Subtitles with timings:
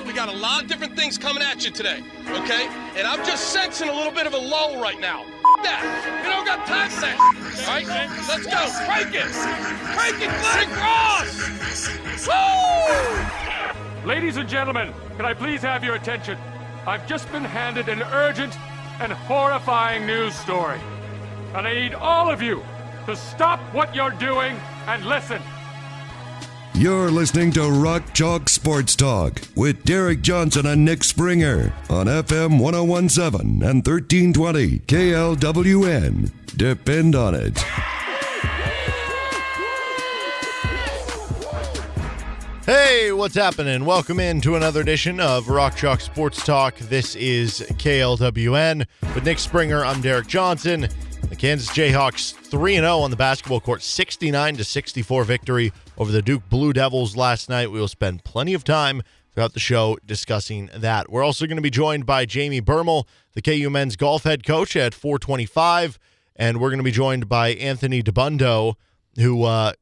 [0.00, 2.66] We got a lot of different things coming at you today, okay?
[2.96, 5.24] And I'm just sensing a little bit of a lull right now.
[5.62, 6.22] That.
[6.24, 7.18] We don't got time for that.
[7.68, 7.86] Right?
[8.26, 8.68] Let's go.
[8.86, 9.30] Crank it.
[9.94, 12.26] Crank it, Glenn Cross.
[12.26, 14.08] Woo!
[14.08, 16.38] Ladies and gentlemen, can I please have your attention?
[16.86, 18.58] I've just been handed an urgent
[18.98, 20.80] and horrifying news story.
[21.54, 22.64] And I need all of you
[23.06, 25.40] to stop what you're doing and listen.
[26.74, 32.58] You're listening to Rock Chalk Sports Talk with Derek Johnson and Nick Springer on FM
[32.58, 36.32] 1017 and 1320 KLWN.
[36.56, 37.58] Depend on it.
[42.64, 43.84] Hey, what's happening?
[43.84, 46.76] Welcome in to another edition of Rock Chalk Sports Talk.
[46.78, 49.84] This is KLWN with Nick Springer.
[49.84, 50.88] I'm Derek Johnson.
[51.32, 56.20] The Kansas Jayhawks 3 0 on the basketball court, 69 to 64 victory over the
[56.20, 57.72] Duke Blue Devils last night.
[57.72, 59.00] We will spend plenty of time
[59.32, 61.10] throughout the show discussing that.
[61.10, 64.76] We're also going to be joined by Jamie Bermel, the KU men's golf head coach
[64.76, 65.98] at 425,
[66.36, 68.74] and we're going to be joined by Anthony Dabbundo,
[69.16, 69.72] who uh,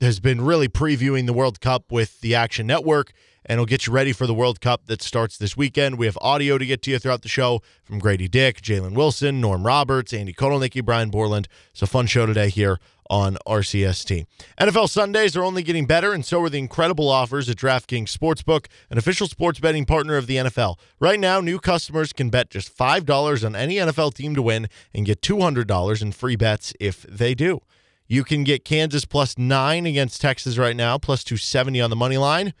[0.00, 3.12] has been really previewing the World Cup with the Action Network
[3.46, 5.98] and it'll get you ready for the World Cup that starts this weekend.
[5.98, 9.40] We have audio to get to you throughout the show from Grady Dick, Jalen Wilson,
[9.40, 11.48] Norm Roberts, Andy Kotelnicki, Brian Borland.
[11.72, 14.26] It's a fun show today here on RCST.
[14.58, 18.66] NFL Sundays are only getting better, and so are the incredible offers at DraftKings Sportsbook,
[18.90, 20.78] an official sports betting partner of the NFL.
[20.98, 25.06] Right now, new customers can bet just $5 on any NFL team to win and
[25.06, 27.60] get $200 in free bets if they do.
[28.06, 32.18] You can get Kansas plus nine against Texas right now, plus 270 on the money
[32.18, 32.52] line.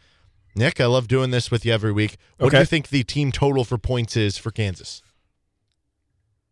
[0.54, 2.16] Nick, I love doing this with you every week.
[2.38, 5.02] What do you think the team total for points is for Kansas?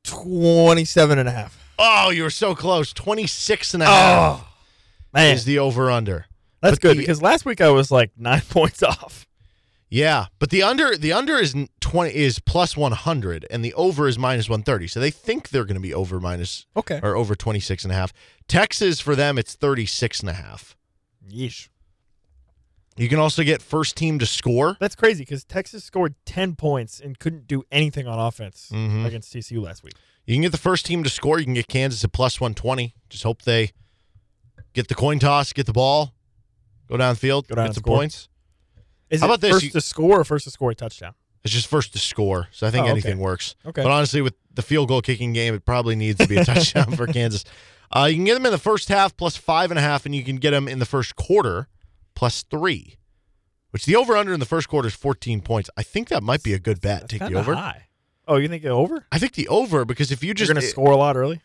[0.05, 1.59] 27 and a half.
[1.79, 2.93] Oh, you were so close.
[2.93, 4.49] 26 and a oh, half Oh,
[5.13, 5.35] man.
[5.35, 6.27] is the over under.
[6.61, 9.27] That's but good the- because last week I was like nine points off.
[9.89, 14.19] Yeah, but the under the under is 20 is plus 100 and the over is
[14.19, 14.89] minus 130.
[14.89, 16.99] So they think they're going to be over minus Okay.
[17.03, 18.11] or over 26 and a half.
[18.49, 20.77] Texas for them it's 36 and a half.
[21.31, 21.69] Yeesh.
[22.97, 24.77] You can also get first team to score.
[24.81, 29.07] That's crazy because Texas scored 10 points and couldn't do anything on offense Mhm.
[29.07, 29.95] against TCU last week.
[30.27, 31.39] You can get the first team to score.
[31.39, 32.95] You can get Kansas at plus 120.
[33.09, 33.73] Just hope they
[34.75, 36.15] get the coin toss, get the ball,
[36.89, 37.97] go downfield, Go down get some score.
[37.97, 38.29] points.
[39.11, 39.53] Is How it about this?
[39.53, 41.15] first You- to score or first to score a touchdown?
[41.45, 42.49] It's just first to score.
[42.53, 42.93] So I think Oh, okay.
[42.93, 43.57] anything works.
[43.67, 43.83] Okay.
[43.83, 46.95] But honestly, with the field goal kicking game, it probably needs to be a touchdown
[46.95, 47.45] for Kansas.
[47.95, 50.15] Uh, you can get them in the first half plus five and a half, and
[50.15, 51.69] you can get them in the first quarter
[52.23, 52.95] plus three,
[53.73, 55.69] which the over under in the first quarter is 14 points.
[55.77, 57.01] I think that might be a good bet.
[57.01, 57.57] That's Take the over.
[57.57, 57.89] high.
[58.29, 59.05] Oh, you think it over?
[59.11, 61.41] I think the over because if you just, You're going to score a lot early?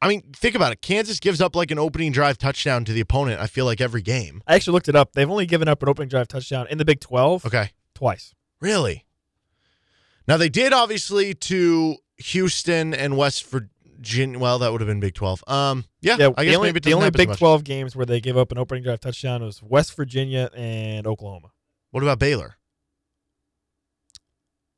[0.00, 0.82] I mean, think about it.
[0.82, 3.40] Kansas gives up like an opening drive touchdown to the opponent.
[3.40, 4.42] I feel like every game.
[4.44, 5.12] I actually looked it up.
[5.12, 7.70] They've only given up an opening drive touchdown in the Big 12 Okay.
[7.94, 8.34] twice.
[8.60, 9.06] Really?
[10.26, 13.44] Now they did obviously to Houston and West
[14.02, 14.38] Virginia.
[14.38, 15.42] Well, that would have been Big Twelve.
[15.46, 18.20] Um, yeah, Yeah, I guess the only, maybe the only Big 12 games where they
[18.20, 21.52] gave up an opening drive touchdown was West Virginia and Oklahoma,
[21.92, 22.56] What about Baylor?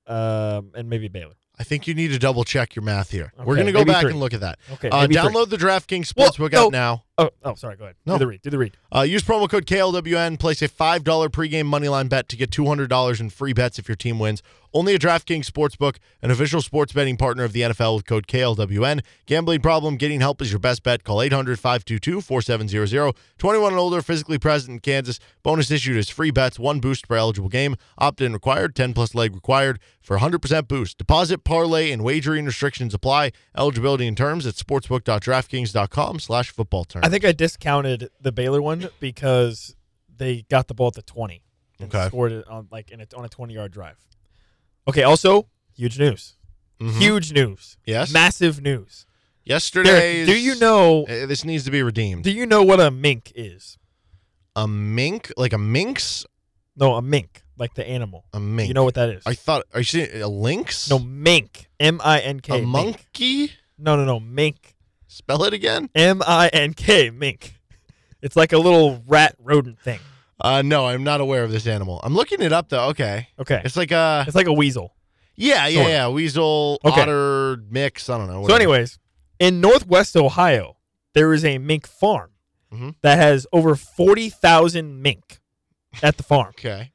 [0.07, 1.35] um, and maybe Baylor.
[1.59, 3.33] I think you need to double check your math here.
[3.39, 4.11] We're going to go back three.
[4.11, 4.59] and look at that.
[4.73, 5.23] Okay, Uh, maybe three.
[5.23, 6.67] download the DraftKings Well, Sportsbook no.
[6.67, 7.05] app now.
[7.17, 7.77] Oh, oh, sorry.
[7.77, 7.95] Go ahead.
[8.05, 8.15] No.
[8.15, 8.43] Do the read.
[8.43, 8.77] Do the read.
[8.95, 10.37] Uh, use promo code KLWN.
[10.39, 14.19] Place a $5 pregame moneyline bet to get $200 in free bets if your team
[14.19, 14.43] wins.
[14.75, 19.05] Only a DraftKings Sportsbook, an official sports betting partner of the NFL with code KLWN.
[19.25, 21.05] Gambling problem, getting help is your best bet.
[21.05, 23.15] Call 800 522 4700.
[23.39, 25.21] 21 and older, physically present in Kansas.
[25.45, 27.77] Bonus issued is free bets, one boost per eligible game.
[27.99, 30.99] Opt in required, 10 plus leg required for 100% boost.
[30.99, 33.31] Deposit, parlay, and wagering restrictions apply.
[33.57, 37.03] Eligibility and terms at sportsbook.draftkings.com slash football term.
[37.05, 39.77] I think I discounted the Baylor one because
[40.17, 41.43] they got the ball at the 20
[41.79, 42.09] and Okay.
[42.09, 43.99] scored it on like in a, on a 20 yard drive.
[44.89, 45.03] Okay.
[45.03, 45.47] Also,
[45.77, 46.35] huge news.
[46.81, 46.99] Mhm.
[47.01, 47.77] Huge news.
[47.87, 48.13] Yes.
[48.13, 49.07] Massive news.
[49.45, 50.25] Yesterday.
[50.27, 51.05] Do you know?
[51.05, 52.25] Uh, this needs to be redeemed.
[52.25, 53.79] Do you know what a mink is?
[54.57, 56.25] a mink, like a minx,
[56.77, 58.25] No, a mink, like the animal.
[58.33, 58.69] a mink.
[58.69, 59.23] You know what that is?
[59.27, 59.65] I thought.
[59.75, 60.89] Are you saying a lynx?
[60.89, 61.69] no, mink.
[61.81, 62.53] M I N K.
[62.55, 62.69] a mink.
[62.69, 63.51] monkey.
[63.79, 64.21] No, no, no.
[64.21, 64.77] Mink.
[65.09, 65.91] Spell it again.
[65.95, 67.11] M I N K.
[67.11, 67.55] Mink.
[68.23, 69.99] It's like a little rat rodent thing.
[70.41, 72.01] Uh, no, I'm not aware of this animal.
[72.03, 72.89] I'm looking it up though.
[72.89, 73.63] Okay, Okay.
[73.65, 74.95] it's like a It's like a weasel.
[75.37, 75.91] yeah, yeah, Sort of.
[75.93, 76.09] yeah.
[76.09, 77.01] Weasel, Okay.
[77.03, 78.09] otter mix.
[78.11, 78.35] I don't know.
[78.35, 78.61] So, whatever.
[78.61, 78.99] anyways,
[79.39, 80.77] in Northwest Ohio,
[81.15, 82.31] there is a mink farm
[82.73, 82.95] Mhm.
[83.03, 85.41] that has over 40,000 mink
[86.03, 86.49] at the farm.
[86.59, 86.91] okay.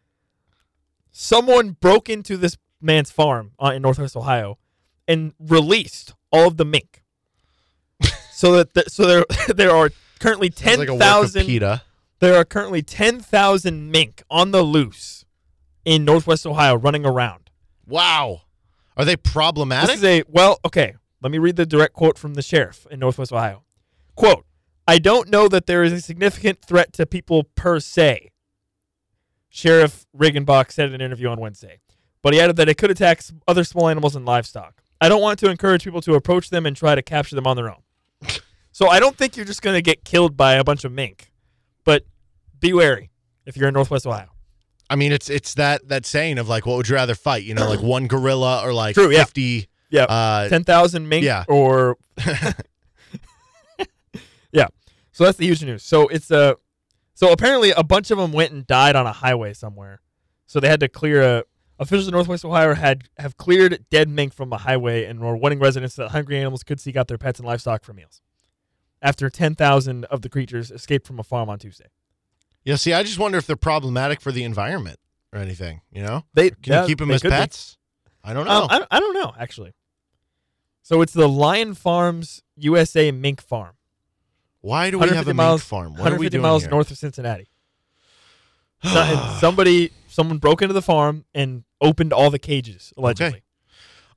[1.12, 4.58] Someone broke into this man's farm uh, in Northwest Ohio
[5.08, 7.04] and released all of the mink.
[8.32, 9.26] so that the, so there
[9.56, 9.90] there are
[10.20, 11.82] currently Sounds like a 10,000 Wikipedia.
[12.20, 15.26] There are currently 10,000 mink on the loose
[15.86, 17.50] in Northwest Ohio running around.
[17.88, 18.42] Wow.
[18.96, 19.88] Are they problematic?
[19.90, 20.96] This is a well, okay.
[21.22, 23.64] Let me read the direct quote from the sheriff in Northwest Ohio.
[24.16, 24.46] Quote:
[24.88, 28.32] I don't know that there is a significant threat to people per se.
[29.48, 31.80] Sheriff Riggenbach said in an interview on Wednesday,
[32.22, 34.82] but he added that it could attack other small animals and livestock.
[35.02, 37.56] I don't want to encourage people to approach them and try to capture them on
[37.56, 37.82] their own.
[38.72, 41.32] so I don't think you're just going to get killed by a bunch of mink,
[41.84, 42.04] but
[42.60, 43.10] be wary
[43.46, 44.30] if you're in Northwest Ohio.
[44.90, 47.44] I mean, it's it's that that saying of like, what would you rather fight?
[47.44, 49.20] You know, like one gorilla or like True, yeah.
[49.20, 49.68] fifty.
[49.92, 51.46] Yeah, Uh, ten thousand mink yeah.
[51.48, 51.98] or
[54.52, 54.68] yeah.
[55.12, 55.84] So that's the huge news.
[55.84, 56.56] So it's a
[57.14, 60.02] so apparently a bunch of them went and died on a highway somewhere.
[60.46, 61.44] So they had to clear a
[61.80, 65.60] officials in Northwest Ohio had have cleared dead mink from a highway and were warning
[65.60, 68.22] residents that hungry animals could seek out their pets and livestock for meals.
[69.02, 71.86] After ten thousand of the creatures escaped from a farm on Tuesday.
[72.64, 72.76] yeah.
[72.76, 75.00] See, I just wonder if they're problematic for the environment
[75.32, 75.82] or anything.
[75.92, 77.36] You know, They can you keep them as could be.
[77.36, 77.78] pets?
[78.24, 78.52] I don't know.
[78.64, 79.74] Um, I, don't- I don't know actually.
[80.82, 83.76] So it's the Lion Farms USA Mink Farm.
[84.62, 85.92] Why do we have a 150 mink miles, farm?
[85.94, 86.72] What are we 150 doing miles here?
[86.72, 87.48] north of Cincinnati.
[88.84, 93.44] So- somebody, someone broke into the farm and opened all the cages allegedly.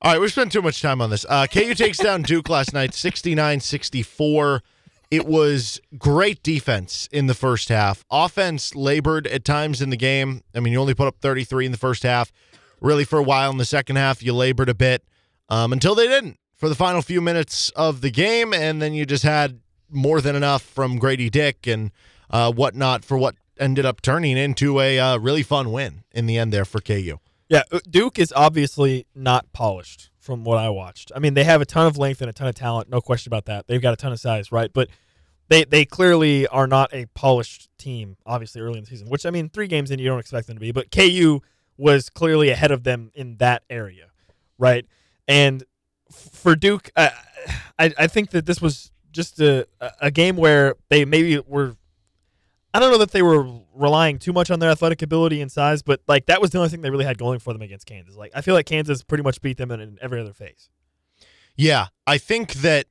[0.01, 1.25] All right, we spent too much time on this.
[1.29, 4.59] Uh, KU takes down Duke last night, 69-64.
[5.13, 8.03] It was great defense in the first half.
[8.09, 10.41] Offense labored at times in the game.
[10.55, 12.31] I mean, you only put up 33 in the first half.
[12.81, 15.03] Really, for a while in the second half, you labored a bit
[15.49, 19.05] um, until they didn't for the final few minutes of the game, and then you
[19.05, 21.91] just had more than enough from Grady Dick and
[22.31, 26.39] uh, whatnot for what ended up turning into a uh, really fun win in the
[26.39, 27.19] end there for KU.
[27.49, 31.11] Yeah, Duke is obviously not polished from what I watched.
[31.13, 33.29] I mean, they have a ton of length and a ton of talent, no question
[33.29, 33.67] about that.
[33.67, 34.71] They've got a ton of size, right?
[34.73, 34.87] But
[35.49, 38.15] they they clearly are not a polished team.
[38.25, 40.55] Obviously, early in the season, which I mean, three games in, you don't expect them
[40.55, 40.71] to be.
[40.71, 41.41] But KU
[41.77, 44.07] was clearly ahead of them in that area,
[44.57, 44.85] right?
[45.27, 45.63] And
[46.09, 47.11] for Duke, I
[47.77, 49.67] I, I think that this was just a
[49.99, 51.75] a game where they maybe were.
[52.73, 55.81] I don't know that they were relying too much on their athletic ability and size,
[55.83, 58.15] but like that was the only thing they really had going for them against Kansas.
[58.15, 60.69] Like I feel like Kansas pretty much beat them in, in every other phase.
[61.55, 62.87] Yeah, I think that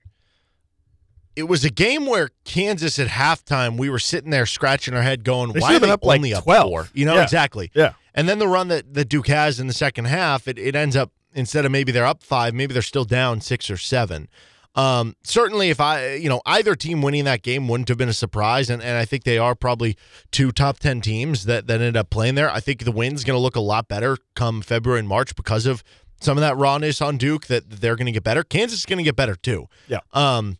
[1.34, 5.24] it was a game where Kansas at halftime we were sitting there scratching our head,
[5.24, 6.68] going, They "Why are they up, like, only up 12.
[6.68, 6.88] four?
[6.94, 7.22] You know Yeah.
[7.22, 7.70] exactly.
[7.74, 7.94] Yeah.
[8.14, 10.94] And then the run that that Duke has in the second half, it, it ends
[10.94, 14.28] up instead of maybe they're up five, maybe they're still down six or seven.
[14.74, 18.14] Um, certainly, if I, you know, either team winning that game wouldn't have been a
[18.14, 19.96] surprise, and, and I think they are probably
[20.30, 22.50] two top ten teams that that ended up playing there.
[22.50, 25.66] I think the win's going to look a lot better come February and March because
[25.66, 25.82] of
[26.20, 27.46] some of that rawness on Duke.
[27.46, 28.42] That they're going to get better.
[28.42, 29.68] Kansas is going to get better too.
[29.88, 30.00] Yeah.
[30.12, 30.56] Um,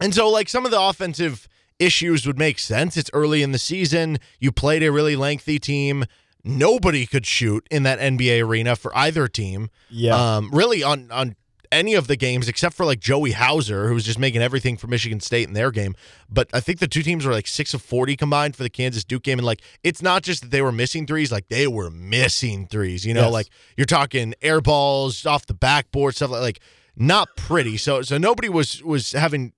[0.00, 1.48] and so like some of the offensive
[1.78, 2.96] issues would make sense.
[2.96, 4.18] It's early in the season.
[4.38, 6.04] You played a really lengthy team.
[6.44, 9.68] Nobody could shoot in that NBA arena for either team.
[9.90, 10.14] Yeah.
[10.14, 11.36] Um, really on on
[11.72, 14.86] any of the games except for like Joey Hauser, who was just making everything for
[14.86, 15.96] Michigan State in their game.
[16.30, 19.02] But I think the two teams were like six of forty combined for the Kansas
[19.02, 21.90] Duke game, and like it's not just that they were missing threes, like they were
[21.90, 23.04] missing threes.
[23.04, 23.32] You know, Yes.
[23.32, 26.60] like you're talking air balls off the backboard, stuff like like
[26.94, 27.76] not pretty.
[27.78, 29.52] So so nobody was was having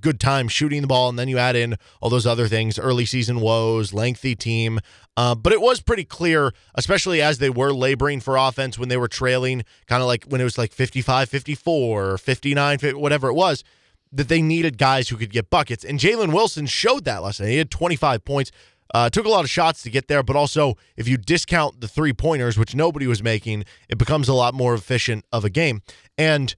[0.00, 3.04] good time shooting the ball, and then you add in all those other things, early
[3.04, 4.78] season woes, lengthy team.
[5.16, 8.96] Uh, but it was pretty clear, especially as they were laboring for offense when they
[8.96, 13.28] were trailing, kind of like when it was like 55 54 or 59, 50, whatever
[13.28, 13.64] it was,
[14.12, 15.84] that they needed guys who could get buckets.
[15.84, 17.48] And Jalen Wilson showed that last night.
[17.48, 18.50] He had 25 points.
[18.92, 21.86] Uh, took a lot of shots to get there, but also if you discount the
[21.86, 25.80] three pointers, which nobody was making, it becomes a lot more efficient of a game.
[26.18, 26.56] And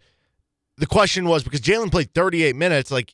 [0.78, 3.12] the question was because Jalen played 38 minutes, like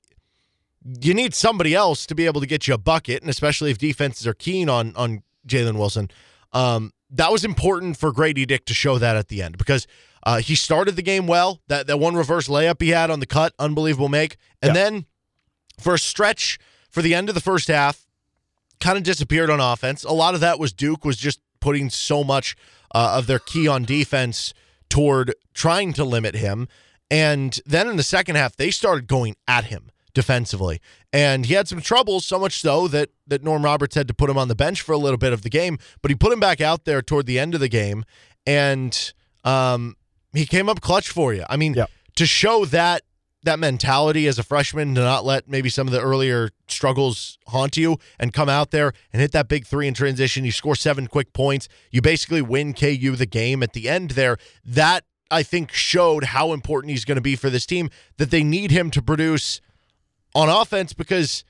[1.02, 3.78] you need somebody else to be able to get you a bucket, and especially if
[3.78, 6.10] defenses are keen on on Jalen Wilson.
[6.52, 9.86] Um, that was important for Grady Dick to show that at the end because
[10.24, 11.60] uh, he started the game well.
[11.68, 14.84] That that one reverse layup he had on the cut, unbelievable make, and Yeah.
[14.84, 15.06] then
[15.80, 16.58] for a stretch
[16.90, 18.06] for the end of the first half,
[18.80, 20.04] kind of disappeared on offense.
[20.04, 22.56] A lot of that was Duke was just putting so much
[22.94, 24.54] uh, of their key on defense
[24.88, 26.68] toward trying to limit him.
[27.10, 30.80] And then in the second half, they started going at him defensively.
[31.12, 34.28] And he had some troubles, so much so that that Norm Roberts had to put
[34.28, 35.78] him on the bench for a little bit of the game.
[36.02, 38.04] But he put him back out there toward the end of the game,
[38.44, 39.12] and
[39.44, 39.94] um,
[40.32, 41.44] he came up clutch for you.
[41.48, 41.88] I mean, Yep.
[42.16, 43.02] to show that
[43.44, 47.76] that mentality as a freshman to not let maybe some of the earlier struggles haunt
[47.76, 50.44] you and come out there and hit that big three in transition.
[50.44, 51.68] You score seven quick points.
[51.92, 54.36] You basically win KU the game at the end there.
[54.64, 58.42] That I think showed how important he's going to be for this team that they
[58.42, 59.60] need him to produce
[60.38, 61.42] on offense because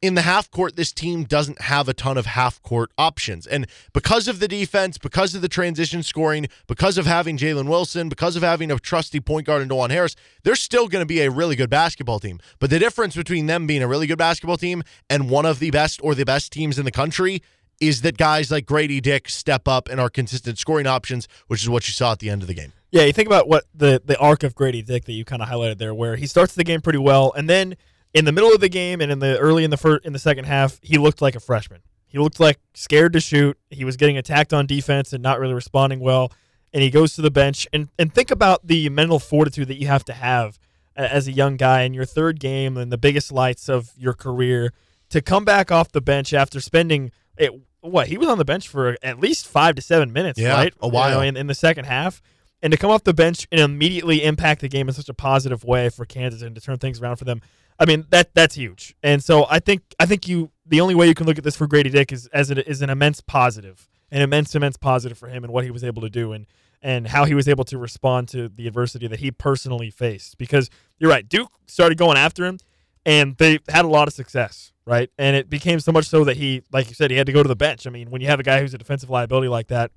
[0.00, 3.46] in the half court, this team doesn't have a ton of half court options.
[3.46, 8.08] And because of the defense, because of the transition scoring, because of having Jalen Wilson,
[8.08, 11.20] because of having a trusty point guard in Dajuan Harris, they're still going to be
[11.20, 12.40] a really good basketball team.
[12.60, 15.70] But the difference between them being a really good basketball team and one of the
[15.70, 17.42] best or the best teams in the country
[17.78, 21.68] is that guys like Grady Dick step up and are consistent scoring options, which is
[21.68, 22.72] what you saw at the end of the game.
[22.90, 25.48] Yeah, you think about what the the arc of Grady Dick that you kind of
[25.48, 27.74] highlighted there, where he starts the game pretty well, and then
[28.14, 30.18] in the middle of the game and in the early in the first in the
[30.18, 31.82] second half, he looked like a freshman.
[32.06, 33.58] He looked like scared to shoot.
[33.70, 36.32] He was getting attacked on defense and not really responding well.
[36.72, 39.88] And he goes to the bench and and think about the mental fortitude that you
[39.88, 40.58] have to have
[40.96, 44.72] as a young guy in your third game and the biggest lights of your career
[45.10, 47.52] to come back off the bench after spending it.
[47.80, 50.72] What he was on the bench for at least five to seven minutes, Yeah, right?
[50.80, 51.10] a while.
[51.10, 52.22] You know, in, in the second half,
[52.62, 55.64] and to come off the bench and immediately impact the game in such a positive
[55.64, 57.42] way for Kansas and to turn things around for them.
[57.78, 58.94] I mean that that's huge.
[59.02, 61.56] And so I think I think you the only way you can look at this
[61.56, 65.28] for Grady Dick is as it is an immense positive, an immense immense positive for
[65.28, 66.46] him and what he was able to do and
[66.82, 70.36] and how he was able to respond to the adversity that he personally faced.
[70.36, 72.58] Because you're right, Duke started going after him,
[73.06, 75.10] and they had a lot of success, right?
[75.18, 77.42] And it became so much so that he, like you said, he had to go
[77.42, 77.86] to the bench.
[77.86, 79.92] I mean, when you have a guy who's a defensive liability like that,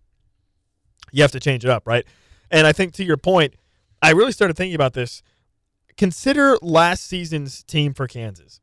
[1.11, 2.05] you have to change it up, right?
[2.49, 3.55] And I think to your point,
[4.01, 5.21] I really started thinking about this.
[5.97, 8.61] Consider last season's team for Kansas.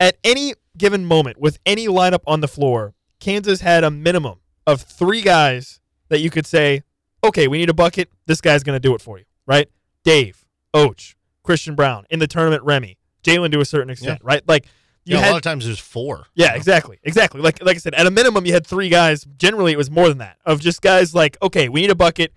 [0.00, 4.80] At any given moment, with any lineup on the floor, Kansas had a minimum of
[4.82, 6.82] three guys that you could say,
[7.22, 8.08] okay, we need a bucket.
[8.26, 9.68] This guy's going to do it for you, right?
[10.04, 10.44] Dave,
[10.74, 14.42] Oach, Christian Braun, in the tournament, Remy, Jalen to a certain extent, right?
[14.48, 14.66] Like,
[15.04, 16.26] you Yeah, had a lot of times there's four.
[16.34, 17.42] yeah, exactly, exactly.
[17.42, 19.26] Like like I said, at a minimum, you had three guys.
[19.36, 20.38] Generally, it was more than that.
[20.46, 22.32] Of just guys like, okay, we need a bucket.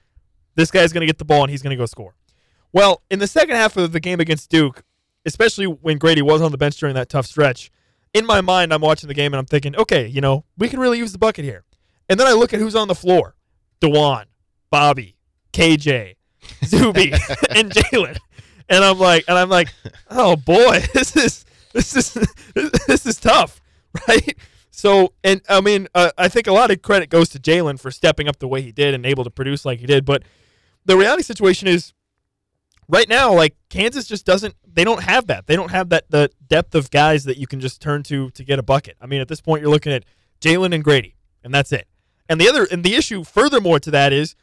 [0.55, 2.15] This guy's going to get the ball and he's going to go score.
[2.73, 4.83] Well, in the second half of the game against Duke,
[5.25, 7.71] especially when Grady was on the bench during that tough stretch,
[8.13, 10.79] in my mind, I'm watching the game and I'm thinking, okay, you know, we can
[10.79, 11.63] really use the bucket here.
[12.09, 13.35] And then I look at who's on the floor:
[13.81, 14.25] Dajuan,
[14.69, 15.17] Bobby,
[15.53, 16.15] KJ,
[16.65, 17.11] Zuby,
[17.49, 18.17] and Jalen.
[18.69, 19.69] And I'm like, and I'm like,
[20.09, 22.13] oh boy, this is this is
[22.87, 23.61] this is tough,
[24.07, 24.37] right?
[24.71, 27.89] So, and I mean, uh, I think a lot of credit goes to Jalen for
[27.91, 30.05] stepping up the way he did and able to produce like he did.
[30.05, 30.23] But
[30.85, 31.93] the reality situation is,
[32.89, 34.55] right now, like Kansas just doesn't.
[34.65, 35.47] They don't have that.
[35.47, 38.43] They don't have that the depth of guys that you can just turn to to
[38.43, 38.97] get a bucket.
[39.01, 40.05] I mean, at this point, you're looking at
[40.41, 41.87] Jalen and Grady, and that's it.
[42.29, 44.35] And the other, and the issue, furthermore to that, is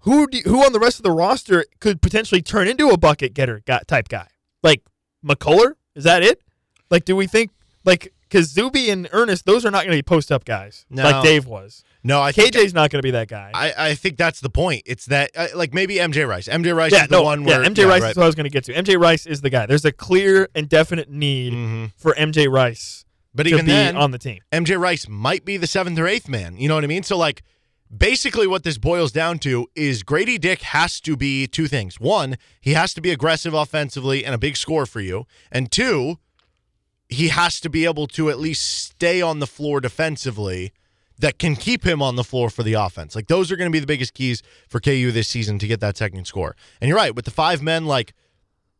[0.00, 3.34] who do, who on the rest of the roster could potentially turn into a bucket
[3.34, 4.28] getter type guy?
[4.62, 4.82] Like
[5.24, 5.72] McCullar?
[5.94, 6.42] Is that it?
[6.90, 7.50] Like, do we think
[7.84, 11.02] like because Zuby and Ernest, those are not going to be post up guys No.
[11.04, 11.82] like Dave was.
[12.02, 13.50] No, I think KJ's not going to be that guy.
[13.52, 14.82] I, I think that's the point.
[14.86, 16.46] It's that uh, like maybe MJ Rice.
[16.46, 18.10] MJ Rice yeah, is the no, one where yeah, MJ yeah, Rice right.
[18.12, 18.72] is what I was going to get to.
[18.74, 19.66] MJ Rice is the guy.
[19.66, 21.92] There's a clear and definite need Mhm.
[21.96, 23.04] for MJ Rice
[23.34, 24.38] But to even be then, on the team.
[24.52, 26.56] MJ Rice might be the seventh or eighth man.
[26.56, 27.02] You know what I mean?
[27.02, 27.42] So like
[27.96, 32.00] basically what this boils down to is Grady Dick has to be two things.
[32.00, 35.26] One, he has to be aggressive offensively and a big score for you.
[35.52, 36.18] And two,
[37.08, 40.72] he has to be able to at least stay on the floor defensively
[41.18, 43.14] that can keep him on the floor for the offense.
[43.16, 45.80] Like those are going to be the biggest keys for KU this season to get
[45.80, 46.54] that second score.
[46.80, 48.12] And you're right, with the five men like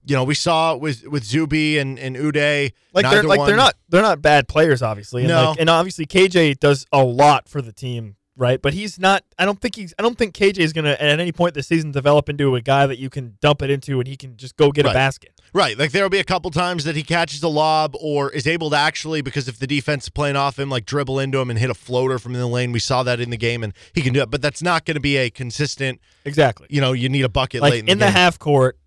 [0.08, 3.56] you know, we saw with with Zuby and and Udeh, Like they're like one- they're
[3.56, 5.22] not they're not bad players, obviously.
[5.22, 5.50] And No.
[5.50, 8.60] like, and obviously KJ does a lot for the team, right?
[8.60, 9.24] But he's not.
[9.38, 9.94] I don't think he's.
[9.98, 12.86] I don't think KJ is gonna at any point this season develop into a guy
[12.86, 14.90] that you can dump it into and he can just go get Right.
[14.92, 15.32] a basket.
[15.52, 15.78] Right.
[15.78, 18.76] Like there'll be a couple times that he catches a lob or is able to
[18.76, 21.70] actually, because if the defense is playing off him, like dribble into him and hit
[21.70, 22.72] a floater from the lane.
[22.72, 24.30] We saw that in the game and he can do it.
[24.30, 26.66] But that's not going to be a consistent, Exactly.
[26.68, 28.78] you know, you need a bucket Like late in, in the, the half court,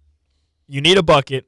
[0.68, 1.48] you need a bucket.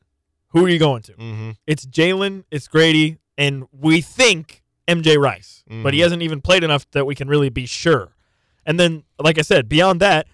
[0.49, 1.13] Who are you going to?
[1.13, 1.55] Mhm.
[1.67, 4.60] It's Jalen, it's Grady, and we think
[4.91, 6.03] MJ Rice, but he Mhm.
[6.03, 8.15] hasn't even played enough that we can really be sure.
[8.65, 10.27] And then, like I said, beyond that,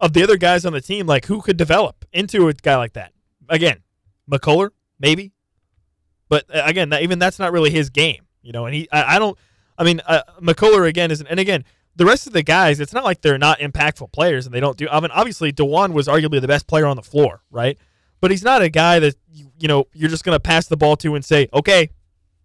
[0.00, 2.92] of the other guys on the team, like who could develop into a guy like
[2.94, 3.12] that?
[3.48, 3.78] Again,
[4.30, 5.32] McCullar, maybe,
[6.28, 8.66] but uh, again, that, even that's not really his game, you know.
[8.66, 9.38] And he, I, I don't,
[9.78, 11.64] I mean, uh, McCullar again isn't, and again,
[11.96, 14.76] the rest of the guys, it's not like they're not impactful players and they don't
[14.76, 14.88] do.
[14.90, 17.78] I mean, obviously, Dajuan was arguably the best player on the floor, right?
[18.20, 20.76] But he's not a guy that you, you know you're just going to pass the
[20.76, 21.90] ball to and say, okay,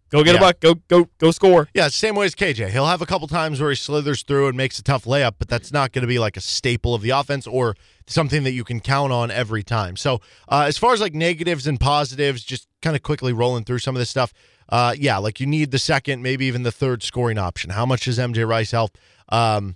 [0.09, 0.37] go get Yeah.
[0.37, 1.67] a buck, go go go score.
[1.73, 2.69] Yeah, same way as KJ.
[2.69, 5.47] He'll have a couple times where he slithers through and makes a tough layup, but
[5.47, 7.75] that's not going to be like a staple of the offense or
[8.07, 9.95] something that you can count on every time.
[9.95, 13.79] So, uh, as far as like negatives and positives, just kind of quickly rolling through
[13.79, 14.33] some of this stuff.
[14.69, 17.71] Uh, yeah, like you need the second, maybe even the third scoring option.
[17.71, 18.97] How much does MJ Rice help?
[19.29, 19.75] Um,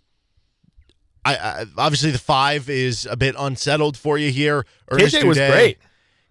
[1.25, 4.65] I, I obviously the five is a bit unsettled for you here.
[4.91, 5.77] Ernest KJ was Udeh- great.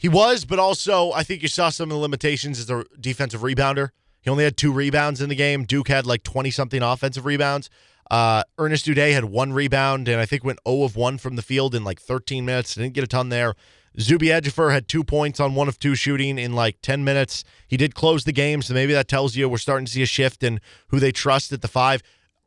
[0.03, 3.43] He was, but also I think you saw some of the limitations as a defensive
[3.43, 3.91] rebounder.
[4.21, 5.63] He only had two rebounds in the game.
[5.63, 7.71] Duke had like 20 something offensive rebounds.
[8.11, 11.43] Uh, Ernest Udeh had one rebound and I think went 0 of 1 from the
[11.43, 12.75] field in like 13 minutes.
[12.75, 13.55] Didn't get a ton there.
[14.01, 17.45] Zuby Ejiofor had two points on one of two shooting in like 10 minutes.
[17.69, 20.07] He did close the game, so maybe that tells you we're starting to see a
[20.07, 22.03] shift in who they trust at the five.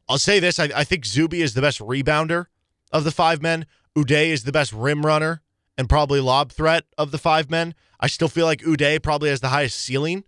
[0.09, 2.47] I'll say this I, I think Zuby is the best rebounder
[2.91, 3.65] of the five men.
[3.97, 5.41] Udeh is the best rim runner
[5.77, 7.75] and probably lob threat of the five men.
[7.99, 10.23] I still feel like Udeh probably has the highest ceiling.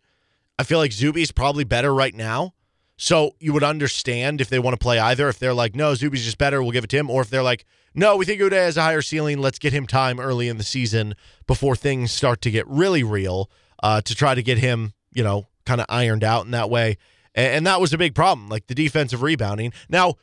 [0.58, 2.54] I feel like Zuby is probably better right now.
[2.98, 5.30] So you would understand if they want to play either.
[5.30, 7.12] If they're like, no, Zuby's just better, we'll give it to him.
[7.12, 9.38] Or if they're like, no, we think Udeh has a higher ceiling.
[9.40, 13.52] Let's get him time early in the season before things start to get really real
[13.84, 16.98] uh, to try to get him, you know, kind of ironed out in that way.
[17.36, 19.74] And, and that was a big problem, like the defensive rebounding.
[19.90, 20.16] Now,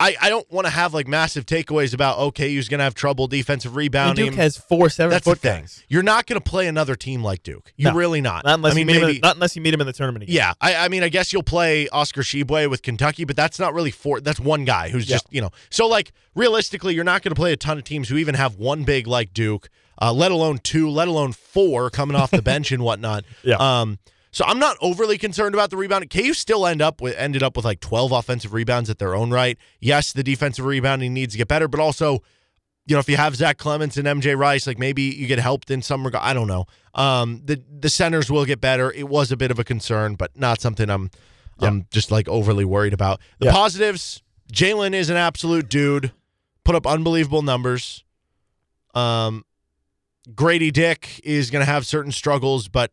[0.00, 2.94] I, I don't want to have like massive takeaways about okay, who's going to have
[2.94, 4.26] trouble defensive rebounding.
[4.26, 5.60] Duke has four seven That's foot the thing.
[5.62, 5.84] guys.
[5.88, 7.72] You're not going to play another team like Duke.
[7.76, 7.98] You're No.
[7.98, 8.44] really not.
[8.44, 9.88] Not unless I mean, you meet him maybe in, not unless you meet him in
[9.88, 10.36] the tournament again.
[10.36, 13.74] yeah, I, I mean, I guess you'll play Oscar Tshiebwe with Kentucky, but that's not
[13.74, 14.20] really four.
[14.20, 15.16] That's one guy who's Yeah.
[15.16, 15.50] just you know.
[15.68, 18.54] So like realistically, you're not going to play a ton of teams who even have
[18.56, 19.68] one big like Duke,
[20.00, 23.24] uh, let alone two, let alone four coming off the bench and whatnot.
[23.42, 23.56] Yeah.
[23.56, 23.98] Um.
[24.38, 26.08] So I'm not overly concerned about the rebounding.
[26.08, 29.32] KU still end up with ended up with like 12 offensive rebounds at their own
[29.32, 29.58] right.
[29.80, 32.22] Yes, the defensive rebounding needs to get better, but also
[32.86, 35.72] you know, if you have Zach Clemence and MJ Rice, like maybe you get helped
[35.72, 36.24] in some regard.
[36.24, 36.66] I don't know.
[36.94, 38.92] Um, the the centers will get better.
[38.92, 41.10] It was a bit of a concern, but not something I'm
[41.58, 43.18] I'm just like overly worried about.
[43.40, 43.52] The Yeah.
[43.52, 46.12] positives: Jalen is an absolute dude.
[46.62, 48.04] Put up unbelievable numbers.
[48.94, 49.44] Um,
[50.32, 52.92] Grady Dick is going to have certain struggles, but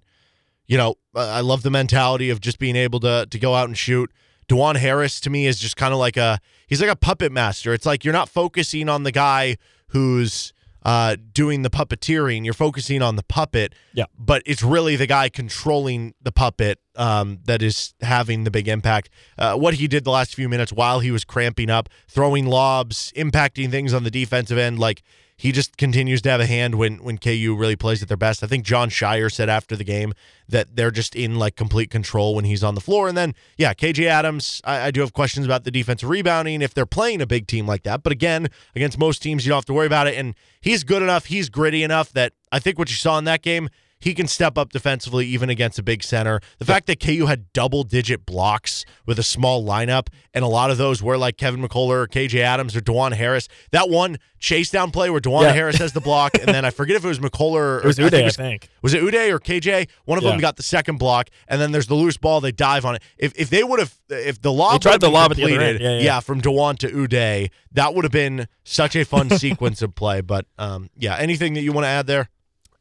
[0.67, 3.67] you know, uh, I love the mentality of just being able to to go out
[3.67, 4.11] and shoot.
[4.47, 7.73] Dajuan Harris to me is just kind of like a he's like a puppet master.
[7.73, 9.57] It's like you're not focusing on the guy
[9.89, 10.53] who's
[10.85, 12.45] uh, doing the puppeteering.
[12.45, 13.73] You're focusing on the puppet.
[13.93, 14.05] Yeah.
[14.17, 19.09] But it's really the guy controlling the puppet um, that is having the big impact.
[19.37, 23.11] Uh, what he did the last few minutes while he was cramping up, throwing lobs,
[23.15, 25.01] impacting things on the defensive end, like
[25.37, 28.43] he just continues to have a hand when when KU really plays at their best.
[28.43, 30.13] I think Jon Scheyer said after the game
[30.47, 33.07] that they're just in like complete control when he's on the floor.
[33.07, 36.73] And then yeah, KJ Adams, I, I do have questions about the defensive rebounding if
[36.73, 38.01] they're playing a big team like that.
[38.01, 40.15] But again, against most teams, you don't have to worry about it.
[40.15, 43.41] And he's good enough, he's gritty enough that I think what you saw in that
[43.41, 43.69] game.
[44.05, 46.39] He can step up defensively even against a big center.
[46.59, 50.69] The fact that KU had double digit blocks with a small lineup, and a lot
[50.69, 53.47] of those were like Kevin McCullar or KJ Adams or Dajuan Harris.
[53.71, 55.53] That one chase down play where Dajuan Yeah.
[55.53, 57.97] Harris has the block, and then I forget if it was McCullar or It was
[57.97, 58.69] Udeh, I was- think.
[58.83, 59.87] was it Udeh or KJ?
[60.05, 62.41] One of them got the second block, and then there's the loose ball.
[62.41, 63.01] They dive on it.
[63.17, 65.53] If if they would have, if the lob They tried the lob at the other
[65.57, 65.81] completed.
[65.81, 66.19] Yeah, yeah.
[66.19, 70.21] from Dajuan to Udeh, that would have been such a fun sequence of play.
[70.21, 72.29] But um, yeah, anything that you want to add there?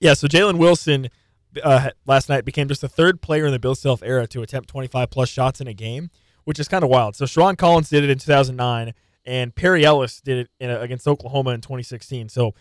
[0.04, 1.08] Yeah, so Jalen Wilson
[1.62, 4.68] uh, last night became just the third player in the Bill Self era to attempt
[4.68, 6.10] 25 plus shots in a game,
[6.44, 7.16] which is kind of wild.
[7.16, 8.92] So Sherron Collins did it in 2009,
[9.24, 12.28] and Perry Ellis did it in a, against Oklahoma in 2016.
[12.28, 12.54] So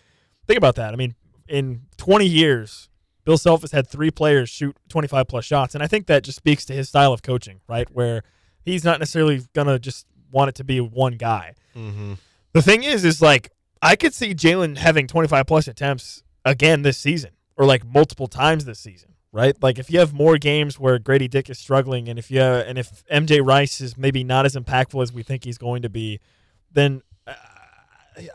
[0.46, 0.94] think about that.
[0.94, 2.88] I mean, in 20 years,
[3.26, 6.36] Bill Self has had three players shoot 25 plus shots, and I think that just
[6.36, 7.90] speaks to his style of coaching, right?
[7.90, 8.22] Where
[8.64, 11.52] he's not necessarily gonna just want it to be one guy.
[11.76, 12.14] Mm-hmm.
[12.54, 13.50] The thing is, is like
[13.82, 18.64] I could see Jalen having 25 plus attempts again this season, or like multiple times
[18.64, 19.54] this season, right?
[19.62, 22.66] Like if you have more games where Grady Dick is struggling, and if you have,
[22.66, 25.88] and if MJ Rice is maybe not as impactful as we think he's going to
[25.88, 26.20] be,
[26.72, 27.32] then uh,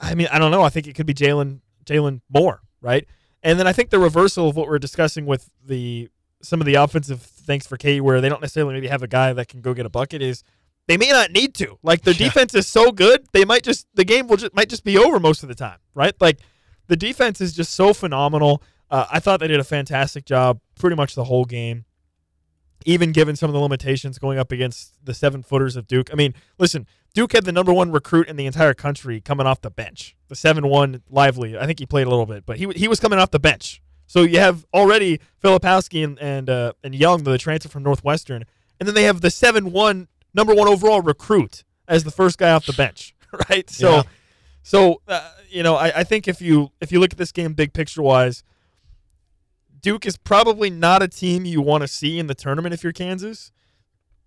[0.02, 0.64] I mean I don't know.
[0.64, 3.06] I think it could be Jalen Jalen Moore, right?
[3.44, 6.10] And then I think the reversal of what we're discussing with the
[6.42, 9.34] some of the offensive things for KU, where they don't necessarily maybe have a guy
[9.34, 10.44] that can go get a bucket, is
[10.88, 11.78] they may not need to.
[11.84, 12.28] Like their Yeah.
[12.28, 15.20] defense is so good, they might just the game will just might just be over
[15.20, 16.14] most of the time, right?
[16.22, 16.40] Like
[16.88, 18.64] the defense is just so phenomenal.
[18.90, 21.86] Uh, I thought they did a fantastic job pretty much the whole game,
[22.86, 26.10] even given some of the limitations going up against the seven footers of Duke.
[26.12, 29.62] I mean, listen, Duke had the number one recruit in the entire country coming off
[29.62, 31.58] the bench, the seven one Lively.
[31.58, 33.82] I think he played a little bit, but he he was coming off the bench.
[34.08, 38.44] So you have already Filipowski and and, uh, and Young, the transfer from Northwestern,
[38.80, 42.52] and then they have the seven one number one overall recruit as the first guy
[42.52, 43.14] off the bench,
[43.50, 43.70] right?
[43.70, 44.04] So, Yeah.
[44.64, 47.54] so uh, you know, I, I think if you if you look at this game
[47.54, 48.44] big picture wise,
[49.82, 52.94] Duke is probably not a team you want to see in the tournament if you're
[52.94, 53.52] Kansas.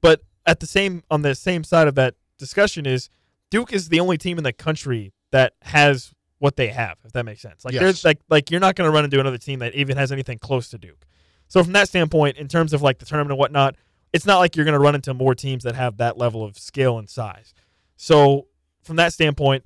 [0.01, 3.09] But at the same on the same side of that discussion is
[3.51, 7.25] Duke is the only team in the country that has what they have, if that
[7.25, 7.65] makes sense.
[7.65, 7.83] Like Yes.
[7.83, 10.39] there's like like you're not going to run into another team that even has anything
[10.39, 11.05] close to Duke.
[11.49, 13.77] So from that standpoint, in terms of like the tournament and whatnot,
[14.13, 16.59] it's not like you're going to run into more teams that have that level of
[16.59, 17.55] skill and size.
[17.97, 18.47] So
[18.83, 19.65] from that standpoint,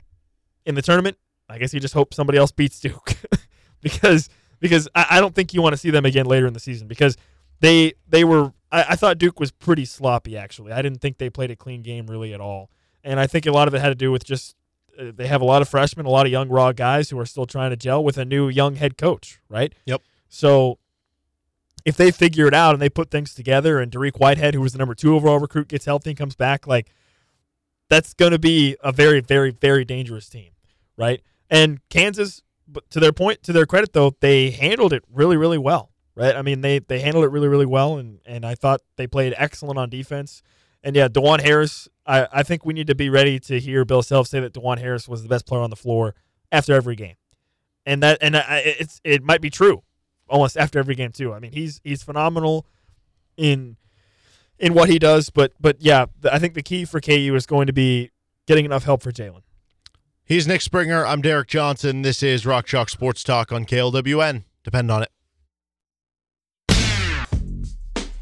[0.66, 1.16] in the tournament,
[1.48, 3.14] I guess you just hope somebody else beats Duke
[3.80, 4.28] because
[4.60, 6.88] because I, I don't think you want to see them again later in the season
[6.88, 7.16] because
[7.60, 10.36] they they were I, I thought Duke was pretty sloppy.
[10.36, 12.70] Actually, I didn't think they played a clean game really at all,
[13.04, 14.56] and I think a lot of it had to do with just
[14.98, 17.26] uh, they have a lot of freshmen, a lot of young raw guys who are
[17.26, 19.74] still trying to gel with a new young head coach, right?
[19.86, 20.02] Yep.
[20.28, 20.78] So
[21.84, 24.72] if they figure it out and they put things together, and Dariq Whitehead, who was
[24.72, 26.92] the number two overall recruit, gets healthy and comes back, like
[27.88, 30.50] that's going to be a very, very, very dangerous team,
[30.96, 31.22] right?
[31.48, 35.58] And Kansas, but to their point, to their credit though, they handled it really, really
[35.58, 36.34] well, right?
[36.34, 39.34] I mean, they they handled it really, really well, and and I thought they played
[39.36, 40.42] excellent on defense.
[40.82, 44.02] And yeah, Dajuan Harris, I, I think we need to be ready to hear Bill
[44.02, 46.14] Self say that Dajuan Harris was the best player on the floor
[46.52, 47.16] after every game,
[47.84, 49.82] and that and I, it's it might be true
[50.28, 51.32] almost after every game too.
[51.32, 52.66] I mean, he's he's phenomenal
[53.36, 53.76] in
[54.58, 57.66] in what he does, but but yeah, I think the key for KU is going
[57.66, 58.10] to be
[58.46, 59.42] getting enough help for Jalen.
[60.28, 61.06] He's Nick Springer.
[61.06, 62.02] I'm Derek Johnson.
[62.02, 64.42] This is Rock Chalk Sports Talk on KLWN.
[64.64, 65.10] Depend on it.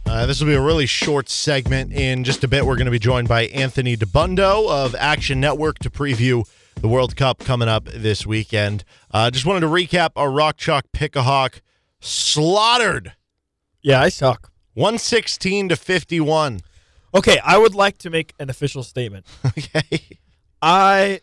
[0.05, 1.95] Uh, this will be a really short segment.
[1.95, 5.79] In just a bit, we're going to be joined by Anthony Dabbundo of Action Network
[5.79, 8.85] to preview the World Cup coming up this weekend.
[9.11, 11.63] Uh, just wanted to recap our Rock Chalk Pick a Hawk
[12.01, 13.15] slaughtered.
[13.81, 14.53] Yeah, I suck.
[14.75, 16.61] 116 to 51.
[17.15, 19.25] Okay, I would like to make an official statement.
[19.47, 20.19] Okay.
[20.67, 21.21] I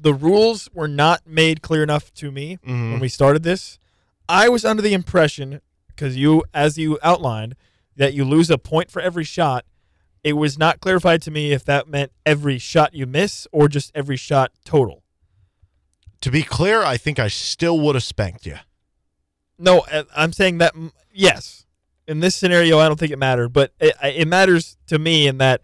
[0.00, 2.92] the rules were not made clear enough to me Mhm.
[2.92, 3.78] when we started this.
[4.28, 7.56] I was under the impression because you as you outlined
[7.96, 9.64] that you lose a point for every shot.
[10.24, 13.92] It was not clarified to me if that meant every shot you miss or just
[13.94, 15.02] every shot total.
[16.22, 18.56] To be clear, I think I still would have spanked you.
[19.58, 20.74] No, I'm saying that
[21.12, 21.64] yes.
[22.08, 25.38] In this scenario, I don't think it mattered, but it, it matters to me in
[25.38, 25.60] that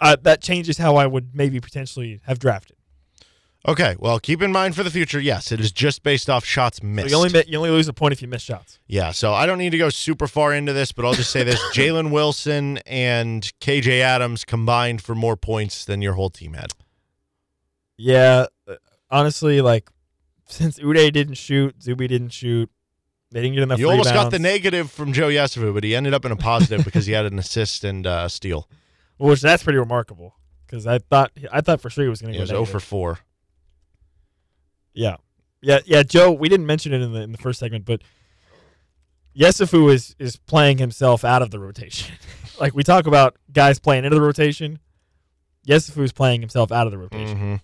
[0.00, 2.76] uh, that changes how I would maybe potentially have drafted.
[3.66, 6.78] Okay, well, keep in mind for the future, yes, it is just based off shots
[6.78, 7.10] So missed.
[7.10, 8.78] you only you only lose a point if you miss shots.
[8.86, 11.42] yeah, so I don't need to go super far into this, but I'll just say
[11.42, 16.68] this Jalen Wilson and KJ Adams combined for more points than your whole team had.
[17.96, 18.76] Yeah, uh,
[19.10, 19.90] honestly, like
[20.46, 22.70] since Udeh didn't shoot, Zuby didn't shoot,
[23.32, 23.78] they didn't get enough.
[23.80, 26.84] you almost got the negative from Joe Yesufu, but he ended up in a positive
[26.84, 28.68] because he had an assist and uh, steal.
[29.18, 32.38] which that's pretty remarkable because I thought I thought for sure he was going He
[32.38, 33.18] to was go 0 for 4.
[34.98, 35.16] Yeah,
[35.62, 36.02] yeah, yeah.
[36.02, 38.02] Joe, we didn't mention it in the in the first segment, but
[39.38, 42.16] Yesufu is is playing himself out of the rotation.
[42.60, 44.80] like we talk about guys playing into the rotation,
[45.66, 47.38] Yesufu is playing himself out of the rotation.
[47.38, 47.54] hmm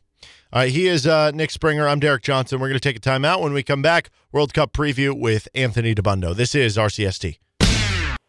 [0.52, 1.88] All right, he is uh, Nick Springer.
[1.88, 2.60] I'm Derek Johnson.
[2.60, 3.40] We're going to take a timeout.
[3.42, 6.36] When we come back, World Cup preview with Anthony Dabbundo.
[6.36, 7.38] This is RCST.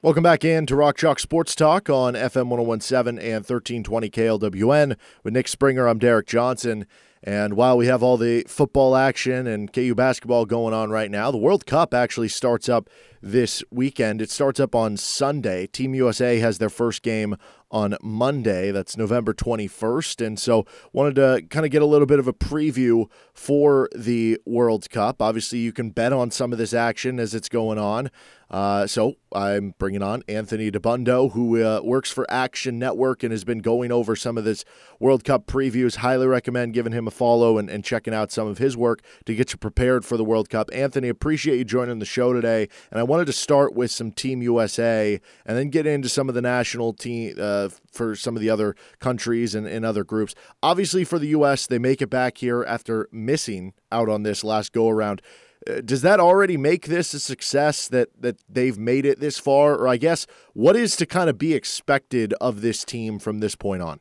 [0.02, 5.34] Welcome back in to Rock Chalk Sports Talk on FM 1017 and 1320 KLWN with
[5.34, 5.88] Nick Springer.
[5.88, 6.86] I'm Derek Johnson.
[7.26, 11.32] And while we have all the football action and KU basketball going on right now,
[11.32, 12.88] the World Cup actually starts up
[13.26, 14.22] this weekend.
[14.22, 15.66] It starts up on Sunday.
[15.66, 17.36] Team USA has their first game
[17.72, 18.72] on Monday.
[18.72, 20.26] That's November 21st.
[20.26, 24.40] And so wanted to kind of get a little bit of a preview for the
[24.46, 25.24] World Cup.
[25.24, 28.12] Obviously, you can bet on some of this action as it's going on.
[28.50, 33.44] Uh, so I'm bringing on Anthony Dabbundo, who uh, works for Action Network and has
[33.44, 34.64] been going over some of this
[35.00, 35.98] World Cup previews.
[35.98, 39.34] Highly recommend giving him a follow and, and checking out some of his work to
[39.34, 40.70] get you prepared for the World Cup.
[40.74, 42.70] Anthony, appreciate you joining the show today.
[42.92, 46.36] And I wanted to start with some Team USA and then get into some of
[46.36, 50.36] the national team uh, for some of the other countries and, and other groups.
[50.62, 54.74] Obviously, for the U.S., they make it back here after missing out on this last
[54.74, 55.22] go around.
[55.66, 59.76] Uh, does that already make this a success that that they've made it this far
[59.76, 63.56] or i guess what is to kind of be expected of this team from this
[63.56, 64.00] point on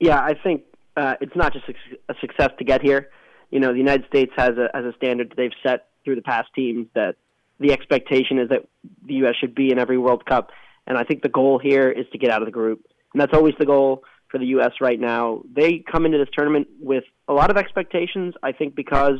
[0.00, 0.64] Yeah, I think
[0.96, 1.64] uh, it's not just
[2.08, 3.10] a success to get here.
[3.52, 6.22] You know, the United States has a has a standard that they've set through the
[6.22, 7.16] past teams that
[7.60, 8.66] the expectation is that
[9.06, 9.34] the U.S.
[9.40, 10.50] should be in every World Cup,
[10.86, 13.34] and I think the goal here is to get out of the group, and that's
[13.34, 14.72] always the goal for the U.S.
[14.80, 15.42] right now.
[15.54, 18.34] They come into this tournament with a lot of expectations.
[18.42, 19.18] I think because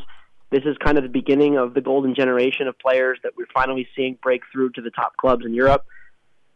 [0.50, 3.86] this is kind of the beginning of the golden generation of players that we're finally
[3.94, 5.84] seeing break through to the top clubs in Europe.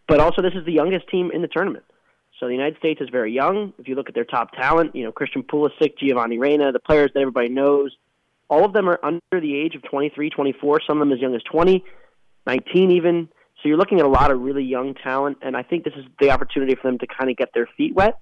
[0.09, 1.85] But also, this is the youngest team in the tournament.
[2.39, 3.73] So the United States is very young.
[3.79, 7.11] If you look at their top talent, you know Christian Pulisic, Giovanni Reyna, the players
[7.15, 7.97] that everybody knows,
[8.49, 10.81] all of them are under the age of 23, 24.
[10.87, 11.85] Some of them as young as 20,
[12.47, 13.29] 19 even.
[13.63, 16.05] So you're looking at a lot of really young talent, and I think this is
[16.21, 18.19] the opportunity for them to kind of get their feet wet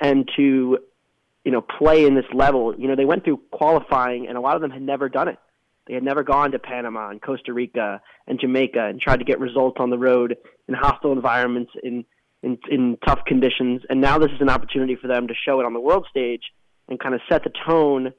[0.00, 0.78] and to,
[1.44, 2.74] you know, play in this level.
[2.76, 5.38] You know, they went through qualifying, and a lot of them had never done it.
[5.86, 9.40] They had never gone to Panama and Costa Rica and Jamaica and tried to get
[9.40, 10.36] results on the road
[10.68, 12.04] in hostile environments in
[12.42, 13.82] in, in tough conditions.
[13.88, 16.42] And now this is an opportunity for them to show it on the world stage
[16.88, 18.12] and kind of set the tone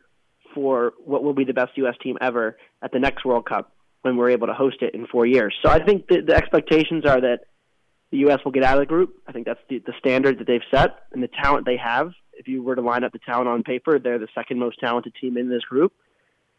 [0.58, 1.94] for what will be the best U.S.
[2.02, 3.72] team ever at the next World Cup.
[4.02, 5.54] when we're able to host it in four years.
[5.64, 7.42] So I think the, the expectations are that
[8.10, 8.40] the U.S.
[8.44, 9.22] will get out of the group.
[9.28, 12.12] I think that's the, the standard that they've set and the talent they have.
[12.34, 15.14] If you were to line up the talent on paper, they're the second most talented
[15.22, 15.94] team in this group.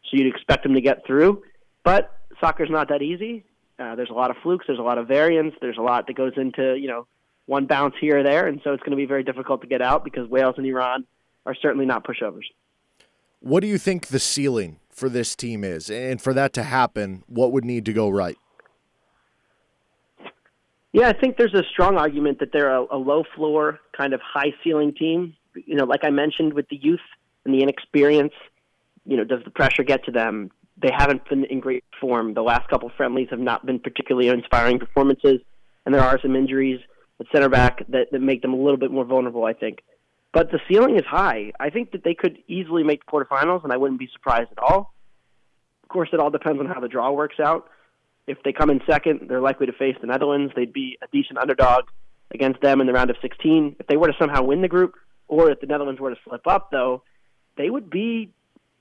[0.05, 1.43] So you'd expect them to get through.
[1.83, 2.09] But
[2.39, 3.43] soccer's not that easy.
[3.77, 4.65] Uh, there's a lot of flukes.
[4.67, 5.55] There's a lot of variance.
[5.59, 7.07] There's a lot that goes into you know
[7.47, 9.81] one bounce here or there, and so it's going to be very difficult to get
[9.81, 11.05] out because Wales and Iran
[11.45, 12.45] are certainly not pushovers.
[13.41, 17.23] What do you think the ceiling for this team is, and for that to happen,
[17.27, 18.37] what would need to go right?
[20.91, 24.21] Yeah, I think there's a strong argument that they're a, a low floor, kind of
[24.21, 25.35] high ceiling team.
[25.53, 26.99] You know, like I mentioned with the youth
[27.45, 28.33] and the inexperience,
[29.05, 30.51] you know, does the pressure get to them?
[30.81, 32.33] They haven't been in great form.
[32.33, 35.39] The last couple friendlies have not been particularly inspiring performances,
[35.85, 36.79] and there are some injuries
[37.19, 39.79] at center back that, that make them a little bit more vulnerable, I think.
[40.31, 41.53] But the ceiling is high.
[41.59, 44.59] I think that they could easily make the quarterfinals, and I wouldn't be surprised at
[44.59, 44.93] all.
[45.83, 47.67] Of course, it all depends on how the draw works out.
[48.27, 50.53] If they come in second, they're likely to face the Netherlands.
[50.55, 51.85] They'd be a decent underdog
[52.31, 53.77] against them in the round of 16.
[53.79, 54.93] If they were to somehow win the group,
[55.27, 57.01] or if the Netherlands were to slip up, though,
[57.57, 58.31] they would be,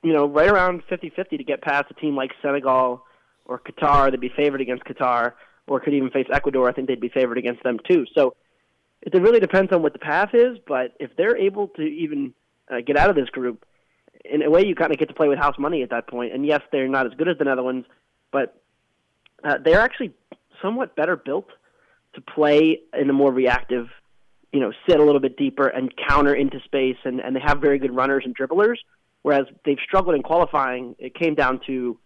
[0.02, 3.06] you know, right around 50-50 to get past a team like Senegal
[3.46, 4.11] or Qatar.
[4.11, 5.32] They'd be favored against Qatar,
[5.66, 6.68] or could even face Ecuador.
[6.68, 8.04] I think they'd be favored against them too.
[8.14, 8.37] So
[9.02, 10.58] it really depends on what the path is.
[10.66, 12.34] But if they're able to even
[12.70, 13.64] uh, get out of this group,
[14.24, 16.32] in a way, you kind of get to play with house money at that point.
[16.32, 17.87] And yes, they're not as good as the Netherlands,
[18.32, 18.61] but
[19.44, 20.12] uh, they're actually
[20.61, 21.48] somewhat better built
[22.14, 23.88] to play in a more reactive,
[24.52, 27.61] you know, sit a little bit deeper and counter into space, and, and they have
[27.61, 28.76] very good runners and dribblers.
[29.22, 31.98] Whereas they've struggled in qualifying, it came down to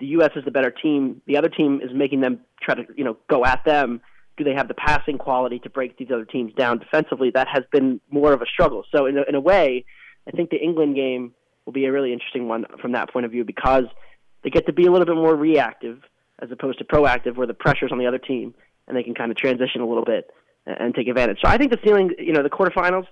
[0.00, 0.30] the U.S.
[0.36, 1.22] is the better team.
[1.26, 4.00] The other team is making them try to, you know, go at them.
[4.36, 7.30] Do they have the passing quality to break these other teams down defensively?
[7.30, 8.84] That has been more of a struggle.
[8.94, 9.84] So in a, in a way,
[10.26, 13.32] I think the England game will be a really interesting one from that point of
[13.32, 13.84] view because
[14.42, 16.00] they get to be a little bit more reactive
[16.40, 18.54] as opposed to proactive, where the pressure's on the other team
[18.86, 20.30] and they can kind of transition a little bit
[20.66, 21.38] and, take advantage.
[21.42, 23.06] So I think the ceiling, you know, the quarterfinals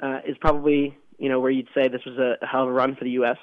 [0.00, 2.72] uh, is probably you know where you'd say this was a, a hell of a
[2.72, 3.36] run for the U.S.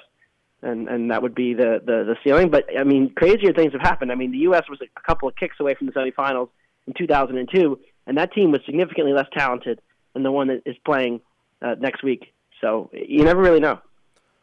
[0.62, 2.50] And and that would be the, the the ceiling.
[2.50, 4.12] But I mean, crazier things have happened.
[4.12, 4.64] I mean, the U.S.
[4.68, 6.50] was a couple of kicks away from the semifinals
[6.90, 9.80] in 2002, and that team was significantly less talented
[10.14, 11.20] than the one that is playing
[11.62, 12.32] uh, next week.
[12.60, 13.80] So you never really know.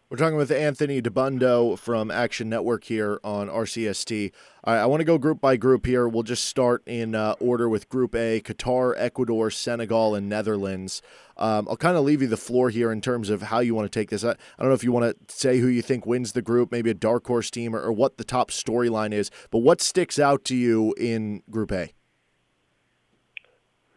[0.10, 4.32] We're talking with Anthony Dabbundo from Action Network here on RCST.
[4.64, 6.08] I want to go group by group here.
[6.08, 11.02] We'll just start in uh, order with Group A Qatar, Ecuador, Senegal, and Netherlands.
[11.36, 13.92] Um, I'll kind of leave you the floor here in terms of how you want
[13.92, 14.24] to take this.
[14.24, 16.72] I, I don't know if you want to say who you think wins the group,
[16.72, 20.18] maybe a dark horse team, or, or what the top storyline is, but what sticks
[20.18, 21.92] out to you in Group A?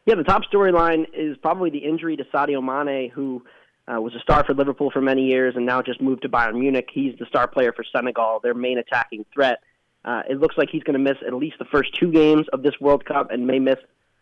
[0.07, 3.43] Yeah, the top storyline is probably the injury to Sadio Mane, who
[3.87, 6.59] uh, was a star for Liverpool for many years and now just moved to Bayern
[6.59, 6.89] Munich.
[6.93, 9.59] He's the star player for Senegal, their main attacking threat.
[10.05, 12.63] Uh, it looks like he's going to miss at least the first two games of
[12.63, 13.77] this World Cup and may miss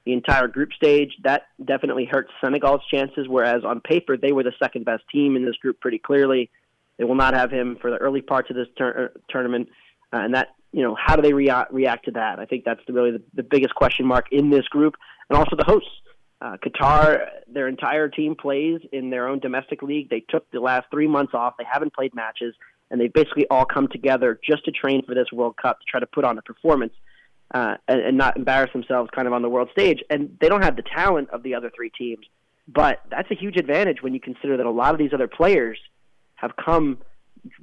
[0.05, 1.13] the entire group stage.
[1.23, 5.45] That definitely hurts Senegal's chances, whereas on paper, they were the second best team in
[5.45, 6.51] this group pretty clearly.
[6.97, 9.69] They will not have him for the early parts of this tur- uh, tournament.
[10.13, 12.41] Uh, and that, you know, how do they rea- react to that?
[12.41, 14.97] I think that's the, really the, the biggest question mark in this group.
[15.29, 15.91] And also the hosts.
[16.41, 20.09] Uh, Qatar, their entire team plays in their own domestic league.
[20.09, 21.55] They took the last three months off.
[21.59, 22.55] They haven't played matches,
[22.91, 25.99] and they've basically all come together just to train for this World Cup to try
[25.99, 26.93] to put on a performance
[27.53, 30.01] uh, and, and not embarrass themselves kind of on the world stage.
[30.11, 32.27] And they don't have the talent of the other three teams,
[32.69, 35.79] but that's a huge advantage when you consider that a lot of these other players
[36.37, 36.99] have come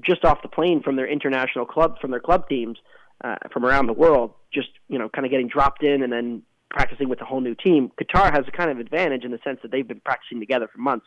[0.04, 2.78] just off the plane from their international club, from their club teams
[3.24, 6.42] uh, from around the world, just you know, kind of getting dropped in and then
[6.76, 7.90] practicing with a whole new team.
[8.00, 10.80] Qatar has a kind of advantage in the sense that they've been practicing together for
[10.80, 11.06] months,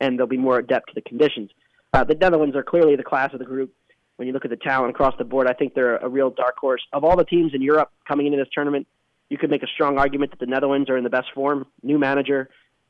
[0.00, 1.50] and they'll be more adept to the conditions.
[1.92, 3.72] Uh, the Netherlands are clearly the class of the group.
[4.16, 6.56] When you look at the talent across the board, I think they're a real dark
[6.58, 6.82] horse.
[6.92, 8.86] Of all the teams in Europe coming into this tournament,
[9.28, 11.66] you could make a strong argument that the Netherlands are in the best form.
[11.82, 12.48] New manager,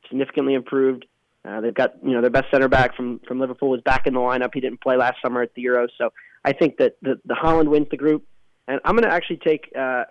[0.09, 1.05] significantly improved.
[1.43, 4.13] Uh, they've got you know their best center back from from Liverpool was back in
[4.13, 4.51] the lineup.
[4.53, 6.11] He didn't play last summer at the Euros, so
[6.45, 8.25] I think that the, the Holland wins the group.
[8.67, 10.03] And I'm going to actually take uh,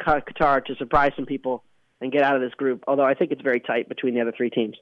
[0.00, 1.64] Qatar to surprise some people
[2.00, 4.32] and get out of this group, although I think it's very tight between the other
[4.36, 4.76] three teams.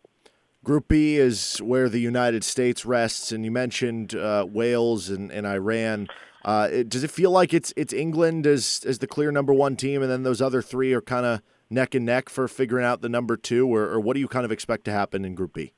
[0.64, 5.46] Group B is where the United States rests, and you mentioned uh, Wales and, and
[5.46, 6.08] Iran.
[6.44, 9.76] Uh, it, does it feel like it's it's England as as the clear number one
[9.76, 13.02] team, and then those other three are kind of neck and neck for figuring out
[13.02, 15.52] the number two, or, or what do you kind of expect to happen in Group
[15.52, 15.72] B?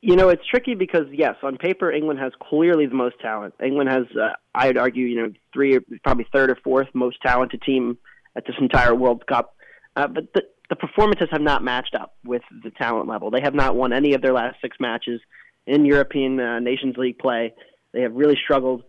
[0.00, 3.54] You know, it's tricky because yes, on paper, England has clearly the most talent.
[3.64, 7.98] England has, uh, I'd argue, you know, three, probably third or fourth most talented team
[8.36, 9.56] at this entire World Cup.
[9.96, 13.30] Uh, but the, the performances have not matched up with the talent level.
[13.30, 15.20] They have not won any of their last six matches
[15.66, 17.52] in European uh, Nations League play.
[17.92, 18.84] They have really struggled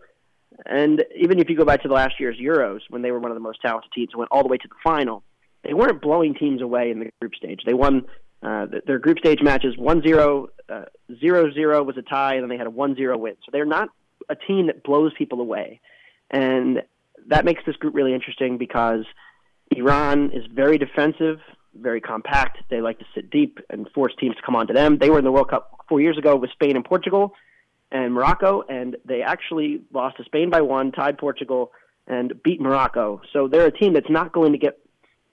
[0.64, 3.30] And even if you go back to the last year's Euros, when they were one
[3.30, 5.22] of the most talented teams and went all the way to the final,
[5.62, 7.60] they weren't blowing teams away in the group stage.
[7.66, 8.06] They won
[8.42, 10.84] uh, their group stage matches 1 0, uh,
[11.18, 13.36] 0 0 was a tie, and then they had a 1 0 win.
[13.44, 13.88] So they're not
[14.28, 15.80] a team that blows people away.
[16.30, 16.82] And
[17.28, 19.04] that makes this group really interesting because
[19.76, 21.40] Iran is very defensive,
[21.74, 22.58] very compact.
[22.70, 24.98] They like to sit deep and force teams to come onto them.
[24.98, 27.34] They were in the World Cup four years ago with Spain and Portugal
[27.90, 31.72] and Morocco, and they actually lost to Spain by one, tied Portugal,
[32.06, 33.20] and beat Morocco.
[33.32, 34.78] So they're a team that's not going to get,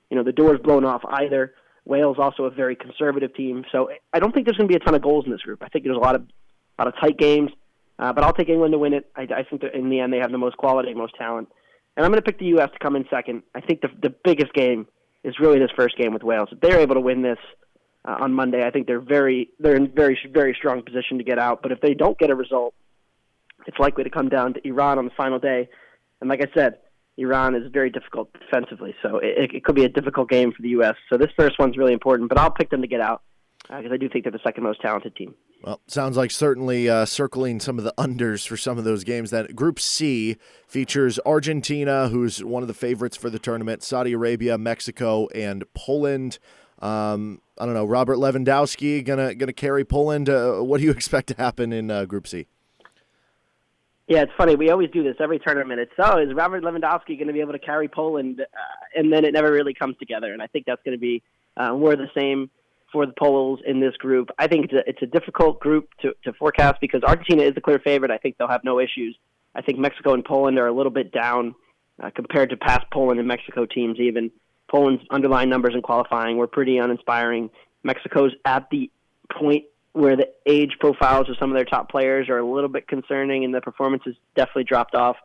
[0.09, 1.53] you know, the doors blown off either.
[1.85, 4.85] Wales also a very conservative team, so I don't think there's going to be a
[4.85, 5.63] ton of goals in this group.
[5.63, 7.49] I think there's a lot of, a lot of tight games,
[7.97, 9.09] uh, but I'll take England to win it.
[9.15, 11.49] I, I think that in the end they have the most quality, most talent,
[11.95, 12.69] and I'm going to pick the U.S.
[12.73, 13.43] to come in second.
[13.55, 14.87] I think the the biggest game
[15.23, 16.49] is really this first game with Wales.
[16.51, 17.37] If they're able to win this,
[18.05, 18.65] uh, on Monday.
[18.65, 21.61] I think they're very they're in very very strong position to get out.
[21.61, 22.73] But if they don't get a result,
[23.67, 25.69] it's likely to come down to Iran on the final day.
[26.19, 26.77] And like I said,
[27.17, 30.69] Iran is very difficult defensively, so it, it could be a difficult game for the
[30.69, 30.95] U.S.
[31.09, 32.29] So this first one's really important.
[32.29, 33.21] But I'll pick them to get out
[33.67, 35.35] because uh, I do think they're the second most talented team.
[35.63, 39.29] Well, sounds like certainly uh, circling some of the unders for some of those games.
[39.29, 44.57] That Group C features Argentina, who's one of the favorites for the tournament, Saudi Arabia,
[44.57, 46.39] Mexico, and Poland.
[46.79, 47.85] Um, I don't know.
[47.85, 50.29] Robert Lewandowski gonna gonna carry Poland.
[50.29, 52.47] Uh, what do you expect to happen in uh, Group C?
[54.07, 54.55] Yeah, it's funny.
[54.55, 55.79] We always do this every tournament.
[55.79, 58.41] It's oh, is Robert Lewandowski going to be able to carry Poland?
[58.41, 58.45] Uh,
[58.95, 60.33] and then it never really comes together.
[60.33, 61.21] And I think that's going to be
[61.55, 62.49] uh, more the same
[62.91, 64.29] for the Poles in this group.
[64.37, 67.61] I think it's a, it's a difficult group to, to forecast because Argentina is the
[67.61, 68.11] clear favorite.
[68.11, 69.17] I think they'll have no issues.
[69.55, 71.55] I think Mexico and Poland are a little bit down
[72.01, 74.31] uh, compared to past Poland and Mexico teams, even.
[74.69, 77.49] Poland's underlying numbers in qualifying were pretty uninspiring.
[77.83, 78.89] Mexico's at the
[79.37, 82.87] point where the age profiles of some of their top players are a little bit
[82.87, 85.17] concerning, and the performance has definitely dropped off.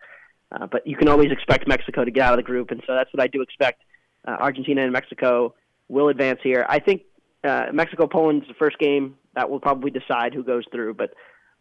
[0.51, 2.95] Uh, but you can always expect Mexico to get out of the group, and so
[2.95, 3.83] that's what I do expect.
[4.27, 5.55] Uh, Argentina and Mexico
[5.89, 6.67] will advance here.
[6.69, 7.03] I think
[7.47, 10.95] uh, Mexico Poland's the first game that will probably decide who goes through.
[10.95, 11.11] But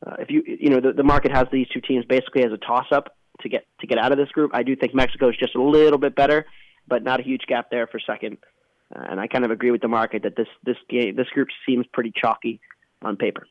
[0.06, 2.58] uh, if you you know the, the market has these two teams basically as a
[2.58, 4.52] toss up to get to get out of this group.
[4.54, 6.45] I do think Mexico is just a little bit better
[6.88, 8.38] but not a huge gap there for second.
[8.95, 11.48] Uh, and I kind of agree with the market that this this game this group
[11.67, 12.60] seems pretty chalky
[13.02, 13.48] on paper.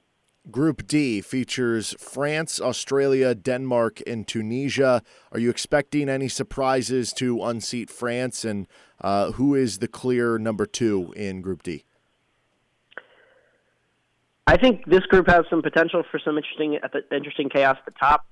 [0.50, 5.02] Group D features France, Australia, Denmark, and Tunisia.
[5.32, 8.44] Are you expecting any surprises to unseat France?
[8.44, 8.66] And
[9.00, 11.84] uh, who is the clear number two in Group D?
[14.46, 16.78] I think this group has some potential for some interesting
[17.10, 18.26] interesting chaos at the top.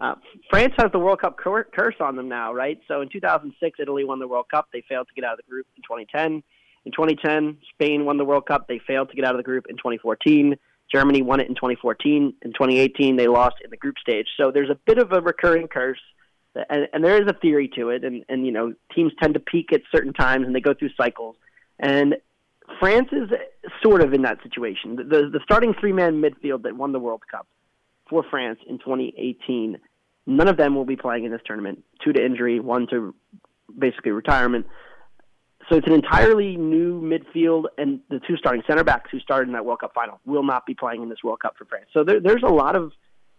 [0.00, 0.14] Uh,
[0.48, 2.80] France has the World Cup cur- curse on them now, right?
[2.86, 4.68] So in 2006, Italy won the World Cup.
[4.72, 6.42] They failed to get out of the group in 2010.
[6.84, 8.68] In 2010, Spain won the World Cup.
[8.68, 10.56] They failed to get out of the group in 2014.
[10.92, 12.34] Germany won it in 2014.
[12.40, 14.28] In 2018, they lost in the group stage.
[14.36, 16.00] So there's a bit of a recurring curse,
[16.70, 18.04] and, and there is a theory to it.
[18.04, 20.90] And, and you know, teams tend to peak at certain times, and they go through
[20.96, 21.36] cycles.
[21.78, 22.16] And
[22.80, 23.30] France is
[23.82, 24.96] sort of in that situation.
[24.96, 27.46] The, the, the starting three-man midfield that won the World Cup
[28.08, 29.78] for France in 2018
[30.28, 31.82] None of them will be playing in this tournament.
[32.04, 33.14] Two to injury, one to
[33.76, 34.66] basically retirement.
[35.70, 39.54] So it's an entirely new midfield, and the two starting center backs who started in
[39.54, 41.86] that World Cup final will not be playing in this World Cup for France.
[41.94, 42.92] So there, there's a lot of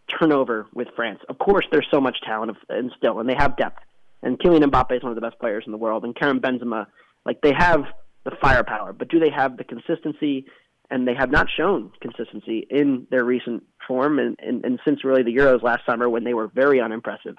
[0.08, 1.20] turnover with France.
[1.30, 3.84] Of course, there's so much talent and still, and they have depth.
[4.24, 6.88] And Kylian Mbappe is one of the best players in the world, and Karim Benzema,
[7.24, 7.86] like they have
[8.26, 10.46] the firepower, but do they have the consistency
[10.92, 15.24] and they have not shown consistency in their recent form and, and, and since really
[15.24, 17.36] the Euros last summer when they were very unimpressive.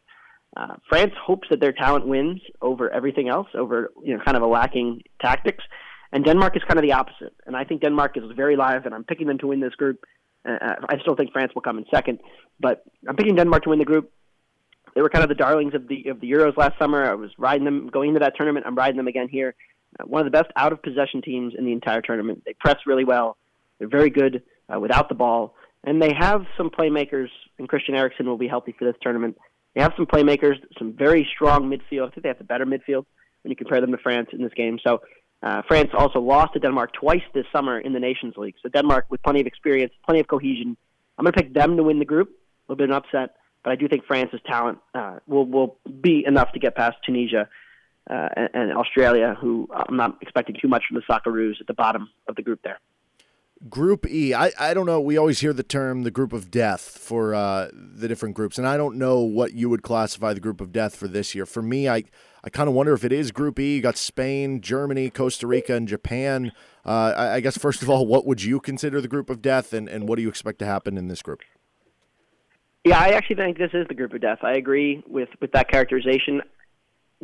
[0.56, 4.42] Uh, France hopes that their talent wins over everything else, over you know kind of
[4.42, 5.62] a lacking tactics,
[6.12, 7.34] and Denmark is kind of the opposite.
[7.46, 10.04] And I think Denmark is very live, and I'm picking them to win this group.
[10.44, 10.56] Uh,
[10.88, 12.18] I still think France will come in second,
[12.58, 14.10] but I'm picking Denmark to win the group.
[14.96, 17.04] They were kind of the darlings of the of the Euros last summer.
[17.04, 18.66] I was riding them going into that tournament.
[18.66, 19.54] I'm riding them again here.
[19.98, 22.42] Uh, one of the best out of possession teams in the entire tournament.
[22.46, 23.37] They press really well.
[23.79, 27.29] They're very good uh, without the ball, and they have some playmakers.
[27.59, 29.37] And Christian Eriksen will be healthy for this tournament.
[29.74, 32.09] They have some playmakers, some very strong midfield.
[32.09, 33.07] I think they have the better midfield
[33.42, 34.78] when you compare them to France in this game.
[34.84, 35.01] So
[35.43, 38.57] uh, France also lost to Denmark twice this summer in the Nations League.
[38.62, 40.76] So Denmark, with plenty of experience, plenty of cohesion,
[41.16, 42.28] I'm going to pick them to win the group.
[42.28, 45.76] A little bit of an upset, but I do think France's talent uh, will will
[46.01, 47.49] be enough to get past Tunisia
[48.11, 51.74] uh, and, and Australia, who I'm not expecting too much from the Socceroos at the
[51.74, 52.78] bottom of the group there.
[53.68, 55.00] Group E, I, I don't know.
[55.00, 58.66] We always hear the term the group of death for uh, the different groups, and
[58.66, 61.44] I don't know what you would classify the group of death for this year.
[61.44, 62.04] For me, I,
[62.42, 63.76] I kind of wonder if it is Group E.
[63.76, 66.52] You got Spain, Germany, Costa Rica, and Japan.
[66.86, 69.74] Uh, I, I, guess, first of all, what would you consider the group of death,
[69.74, 71.42] and, and what do you expect to happen in this group?
[72.84, 74.38] Yeah, I actually think this is the group of death.
[74.42, 76.40] I agree with with that characterization.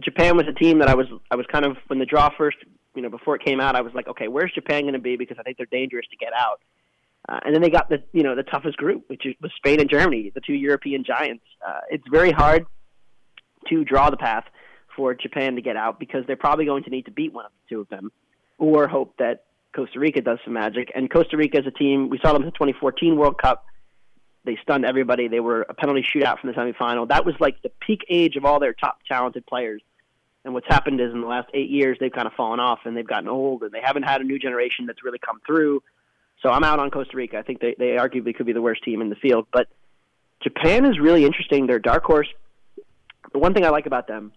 [0.02, 2.58] Japan was a team that I was I was kind of when the draw first,
[2.94, 5.16] you know, before it came out, I was like, okay, where's Japan going to be?
[5.16, 6.60] Because I think they're dangerous to get out.
[7.28, 9.90] Uh, and then they got the you know the toughest group, which was Spain and
[9.90, 11.44] Germany, the two European giants.
[11.66, 12.66] Uh, it's very hard
[13.68, 14.44] to draw the path
[14.94, 17.50] for Japan to get out because they're probably going to need to beat one of
[17.50, 18.12] the two of them,
[18.58, 19.44] or hope that
[19.74, 20.90] Costa Rica does some magic.
[20.94, 23.64] And Costa Rica is a team we saw them in the 2014 World Cup.
[24.46, 25.28] They stunned everybody.
[25.28, 27.08] They were a penalty shootout from the semifinal.
[27.08, 29.82] That was like the peak age of all their top talented players.
[30.44, 32.96] And what's happened is in the last eight years, they've kind of fallen off and
[32.96, 35.82] they've gotten old and they haven't had a new generation that's really come through.
[36.42, 37.36] So I'm out on Costa Rica.
[37.38, 39.48] I think they, they arguably could be the worst team in the field.
[39.52, 39.66] But
[40.42, 41.66] Japan is really interesting.
[41.66, 42.28] They're dark horse.
[43.32, 44.32] The one thing I like about them,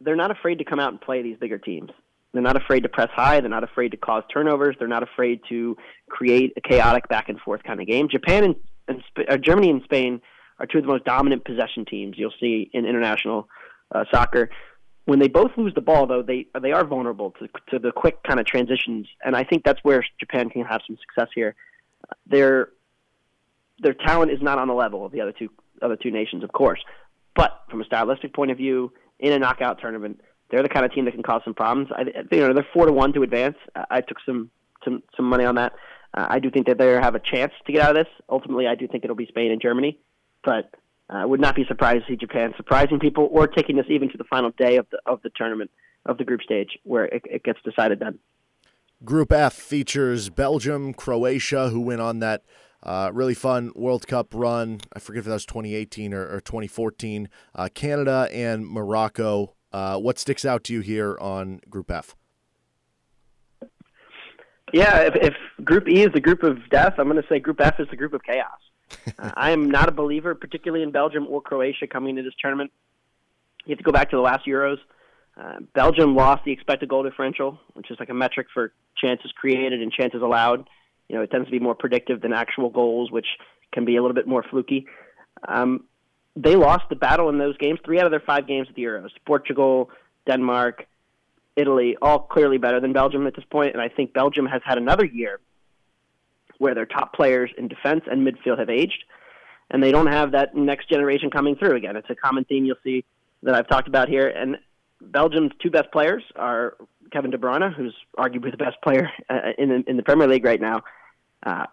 [0.00, 1.90] they're not afraid to come out and play these bigger teams.
[2.32, 3.40] They're not afraid to press high.
[3.40, 4.76] They're not afraid to cause turnovers.
[4.78, 5.76] They're not afraid to
[6.08, 8.08] create a chaotic back and forth kind of game.
[8.08, 8.56] Japan and,
[8.88, 10.20] and uh, Germany and Spain
[10.58, 13.48] are two of the most dominant possession teams you'll see in international
[13.94, 14.50] uh, soccer.
[15.04, 18.22] When they both lose the ball, though, they they are vulnerable to to the quick
[18.24, 21.54] kind of transitions, and I think that's where Japan can have some success here.
[22.26, 22.70] Their
[23.80, 26.52] their talent is not on the level of the other two other two nations, of
[26.52, 26.80] course,
[27.34, 30.20] but from a stylistic point of view, in a knockout tournament,
[30.50, 31.88] they're the kind of team that can cause some problems.
[31.94, 33.56] I, you know, they're four to one to advance.
[33.90, 34.50] I took some
[34.84, 35.72] some some money on that.
[36.14, 38.12] Uh, I do think that they have a chance to get out of this.
[38.28, 39.98] Ultimately, I do think it'll be Spain and Germany,
[40.44, 40.70] but
[41.10, 44.10] I uh, would not be surprised to see Japan surprising people or taking this even
[44.10, 45.70] to the final day of the of the tournament
[46.06, 48.18] of the group stage where it, it gets decided then.
[49.04, 52.42] Group F features Belgium, Croatia, who went on that
[52.82, 54.80] uh, really fun World Cup run.
[54.92, 57.28] I forget if that was 2018 or, or 2014.
[57.54, 62.16] Uh, Canada and Morocco uh, what sticks out to you here on Group F?
[64.72, 67.60] Yeah, if, if Group E is the group of death, I'm going to say Group
[67.60, 68.58] F is the group of chaos.
[69.18, 72.70] uh, I am not a believer, particularly in Belgium or Croatia coming into this tournament.
[73.64, 74.78] You have to go back to the last Euros.
[75.36, 79.80] Uh, Belgium lost the expected goal differential, which is like a metric for chances created
[79.80, 80.68] and chances allowed.
[81.08, 83.26] You know, it tends to be more predictive than actual goals, which
[83.72, 84.86] can be a little bit more fluky.
[85.46, 85.84] Um,
[86.34, 87.78] they lost the battle in those games.
[87.84, 89.10] Three out of their five games at the Euros.
[89.26, 89.90] Portugal,
[90.26, 90.86] Denmark,
[91.58, 93.72] Italy, all clearly better than Belgium at this point.
[93.72, 95.40] And I think Belgium has had another year
[96.58, 99.04] where their top players in defense and midfield have aged,
[99.70, 101.96] and they don't have that next generation coming through again.
[101.96, 103.04] It's a common theme you'll see
[103.42, 104.28] that I've talked about here.
[104.28, 104.56] And
[105.00, 106.76] Belgium's two best players are
[107.12, 110.44] Kevin De Bruyne, who's arguably the best player uh, in the, in the Premier League
[110.44, 110.82] right now.
[111.44, 111.66] Uh,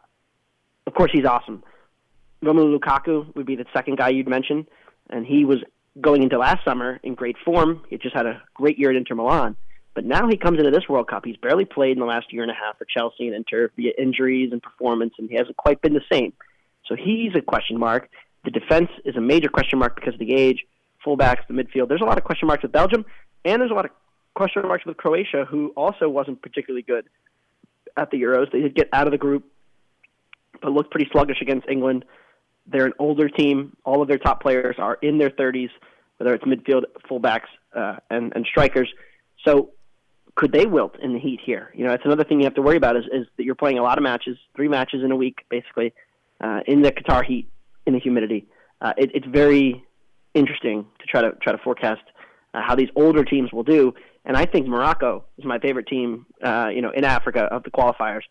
[0.87, 1.63] of course, he's awesome.
[2.43, 4.67] Romelu Lukaku would be the second guy you'd mention,
[5.09, 5.57] and he was
[5.99, 7.81] going into last summer in great form.
[7.89, 9.55] He just had a great year at Inter Milan.
[9.95, 11.23] But now he comes into this World Cup.
[11.25, 13.93] He's barely played in the last year and a half for Chelsea and Inter via
[13.97, 16.33] injuries and performance, and he hasn't quite been the same.
[16.85, 18.09] So he's a question mark.
[18.43, 20.65] The defense is a major question mark because of the age.
[21.03, 21.87] Fullbacks, the midfield.
[21.87, 23.05] There's a lot of question marks with Belgium,
[23.45, 23.91] and there's a lot of
[24.33, 27.05] question marks with Croatia, who also wasn't particularly good
[27.95, 28.51] at the Euros.
[28.51, 29.45] They did get out of the group,
[30.61, 32.03] but looked pretty sluggish against England.
[32.67, 33.77] They're an older team.
[33.85, 35.69] All of their top players are in their 30s,
[36.17, 38.91] whether it's midfield, fullbacks, uh, and, and strikers.
[39.45, 39.69] So
[40.35, 41.71] could they wilt in the heat here?
[41.73, 43.79] You know, that's another thing you have to worry about is, is that you're playing
[43.79, 45.93] a lot of matches, three matches in a week, basically,
[46.41, 47.49] uh, in the Qatar heat,
[47.85, 48.45] in the humidity.
[48.81, 49.83] Uh, it, it's very
[50.33, 52.01] interesting to try to try to forecast
[52.53, 53.93] uh, how these older teams will do.
[54.25, 57.71] And I think Morocco is my favorite team, uh, you know, in Africa of the
[57.71, 58.23] qualifiers.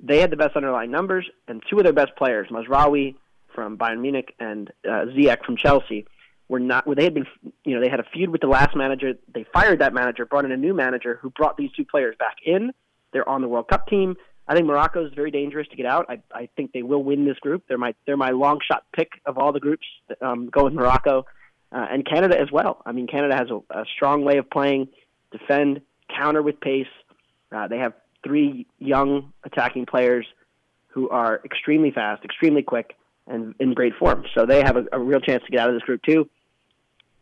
[0.00, 3.16] They had the best underlying numbers, and two of their best players, Mazraoui
[3.54, 6.06] from Bayern Munich and uh, Ziyech from Chelsea
[6.48, 6.86] were not.
[6.86, 7.26] Well, they had been,
[7.64, 9.14] you know, they had a feud with the last manager.
[9.32, 12.36] They fired that manager, brought in a new manager who brought these two players back
[12.44, 12.72] in.
[13.12, 14.16] They're on the World Cup team.
[14.46, 16.06] I think Morocco is very dangerous to get out.
[16.08, 17.64] I, I think they will win this group.
[17.66, 19.86] They're my they're my long shot pick of all the groups.
[20.20, 21.24] Um, go with Morocco
[21.72, 22.82] uh, and Canada as well.
[22.84, 24.88] I mean, Canada has a, a strong way of playing,
[25.32, 25.80] defend,
[26.14, 26.86] counter with pace.
[27.50, 30.26] Uh, they have three young attacking players
[30.88, 34.24] who are extremely fast, extremely quick, and in great form.
[34.34, 36.28] So they have a, a real chance to get out of this group too.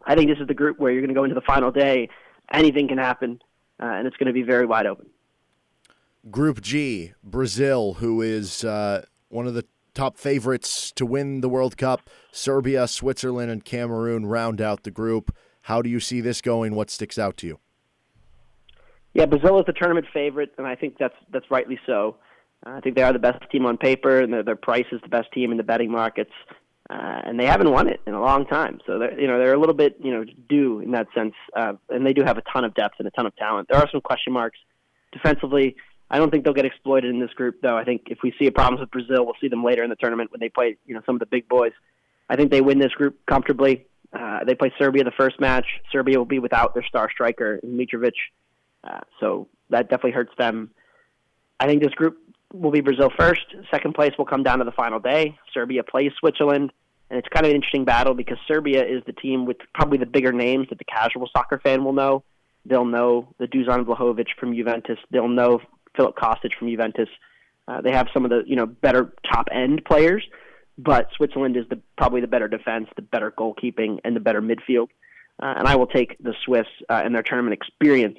[0.04, 2.08] I think this is the group where you're going to go into the final day.
[2.52, 3.40] Anything can happen,
[3.80, 5.06] uh, and it's going to be very wide open.
[6.30, 11.76] Group G, Brazil, who is uh, one of the top favorites to win the World
[11.76, 12.08] Cup.
[12.30, 15.34] Serbia, Switzerland, and Cameroon round out the group.
[15.62, 16.74] How do you see this going?
[16.74, 17.60] What sticks out to you?
[19.14, 22.16] Yeah, Brazil is the tournament favorite, and I think that's that's rightly so.
[22.64, 25.08] I think they are the best team on paper, and their, their price is the
[25.08, 26.32] best team in the betting markets.
[26.90, 29.54] Uh, and they haven't won it in a long time, so they're you know they're
[29.54, 32.42] a little bit you know due in that sense, uh, and they do have a
[32.42, 33.68] ton of depth and a ton of talent.
[33.70, 34.58] There are some question marks
[35.12, 35.76] defensively.
[36.10, 37.78] I don't think they'll get exploited in this group, though.
[37.78, 40.32] I think if we see problems with Brazil, we'll see them later in the tournament
[40.32, 41.72] when they play you know some of the big boys.
[42.28, 43.86] I think they win this group comfortably.
[44.12, 45.66] Uh, they play Serbia the first match.
[45.90, 48.12] Serbia will be without their star striker Mitrovic,
[48.84, 50.70] uh, so that definitely hurts them.
[51.58, 52.18] I think this group
[52.52, 53.42] will be Brazil first.
[53.70, 55.38] Second place will come down to the final day.
[55.52, 56.72] Serbia plays Switzerland,
[57.10, 60.06] and it's kind of an interesting battle because Serbia is the team with probably the
[60.06, 62.24] bigger names that the casual soccer fan will know.
[62.64, 64.98] They'll know the Dusan Vlahovic from Juventus.
[65.10, 65.60] They'll know
[65.96, 67.08] Filip Kostic from Juventus.
[67.66, 70.24] Uh, they have some of the you know better top end players,
[70.78, 74.88] but Switzerland is the probably the better defense, the better goalkeeping, and the better midfield.
[75.42, 78.18] Uh, and I will take the Swiss uh, and their tournament experience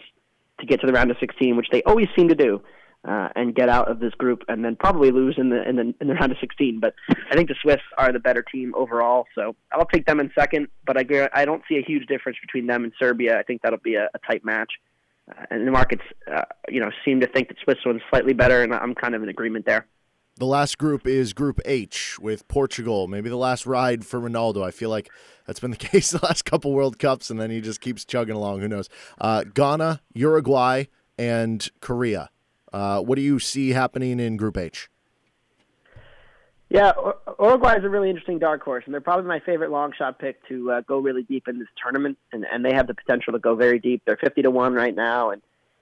[0.59, 2.61] to get to the round of 16, which they always seem to do,
[3.07, 5.93] uh, and get out of this group, and then probably lose in the in the
[5.99, 6.79] in the round of 16.
[6.79, 6.93] But
[7.29, 10.67] I think the Swiss are the better team overall, so I'll take them in second.
[10.85, 13.37] But I I don't see a huge difference between them and Serbia.
[13.39, 14.71] I think that'll be a, a tight match.
[15.29, 18.73] Uh, and the markets, uh, you know, seem to think that Switzerland's slightly better, and
[18.73, 19.87] I'm kind of in agreement there.
[20.35, 23.07] The last group is Group H with Portugal.
[23.07, 24.65] Maybe the last ride for Ronaldo.
[24.65, 25.09] I feel like
[25.45, 28.35] that's been the case the last couple World Cups, and then he just keeps chugging
[28.35, 28.61] along.
[28.61, 28.89] Who knows?
[29.21, 30.85] Uh, Ghana, Uruguay,
[31.17, 32.29] and Korea.
[32.73, 34.89] Uh, what do you see happening in Group H?
[36.69, 36.93] Yeah,
[37.39, 40.45] Uruguay is a really interesting dark horse, and they're probably my favorite long shot pick
[40.47, 43.39] to uh, go really deep in this tournament, and, and they have the potential to
[43.39, 44.01] go very deep.
[44.05, 45.41] They're fifty to one right now, and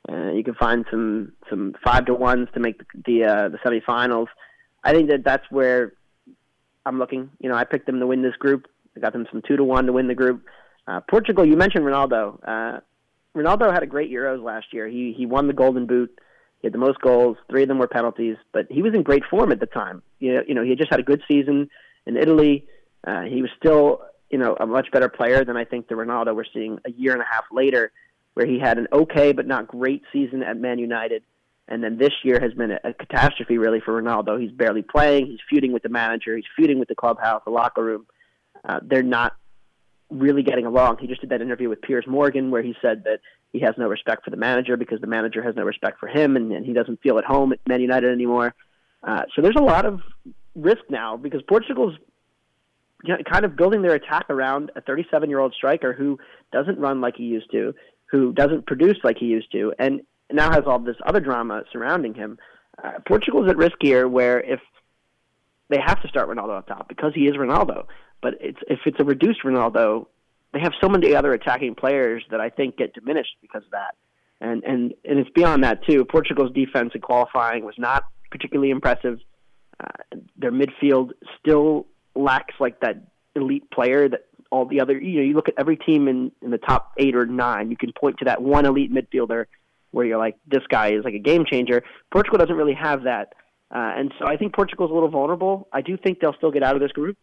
[0.09, 3.57] uh, you can find some some five to ones to make the the, uh, the
[3.59, 4.27] semifinals.
[4.83, 5.93] I think that that's where
[6.85, 7.29] I'm looking.
[7.39, 8.67] You know, I picked them to win this group.
[8.97, 10.43] I got them some two to one to win the group.
[10.87, 12.37] Uh, Portugal, you mentioned Ronaldo.
[12.43, 12.79] Uh,
[13.33, 14.89] Ronaldo had a great Euros last year.
[14.89, 16.19] He he won the Golden Boot.
[16.61, 17.37] He had the most goals.
[17.49, 20.03] Three of them were penalties, but he was in great form at the time.
[20.19, 21.69] You know, you know he had just had a good season
[22.05, 22.65] in Italy.
[23.05, 26.35] Uh, he was still, you know, a much better player than I think the Ronaldo
[26.35, 27.91] we're seeing a year and a half later,
[28.35, 31.23] where he had an okay but not great season at Man United,
[31.67, 34.39] and then this year has been a, a catastrophe really for Ronaldo.
[34.39, 35.25] He's barely playing.
[35.25, 36.35] He's feuding with the manager.
[36.35, 38.05] He's feuding with the clubhouse, the locker room.
[38.63, 39.33] Uh, they're not
[40.11, 40.97] really getting along.
[40.99, 43.21] He just did that interview with Piers Morgan where he said that
[43.51, 46.35] he has no respect for the manager because the manager has no respect for him,
[46.35, 48.53] and, and he doesn't feel at home at Man United anymore.
[49.03, 50.01] Uh, so there's a lot of
[50.55, 51.95] risk now because Portugal's
[53.03, 56.19] you know, kind of building their attack around a 37 year old striker who
[56.51, 57.73] doesn't run like he used to,
[58.05, 62.13] who doesn't produce like he used to, and now has all this other drama surrounding
[62.13, 62.37] him.
[62.81, 64.59] Uh, Portugal's at risk here, where if
[65.69, 67.85] they have to start Ronaldo up top because he is Ronaldo,
[68.21, 70.07] but it's if it's a reduced Ronaldo,
[70.53, 73.95] they have so many other attacking players that I think get diminished because of that.
[74.39, 76.03] And and and it's beyond that too.
[76.05, 79.19] Portugal's defense in qualifying was not particularly impressive.
[79.79, 83.03] Uh, their midfield still lacks like that
[83.35, 84.99] elite player that all the other.
[84.99, 87.77] You know, you look at every team in in the top eight or nine, you
[87.77, 89.45] can point to that one elite midfielder
[89.91, 91.83] where you're like, this guy is like a game changer.
[92.11, 93.33] Portugal doesn't really have that.
[93.69, 95.67] Uh, and so I think Portugal's a little vulnerable.
[95.71, 97.17] I do think they'll still get out of this group.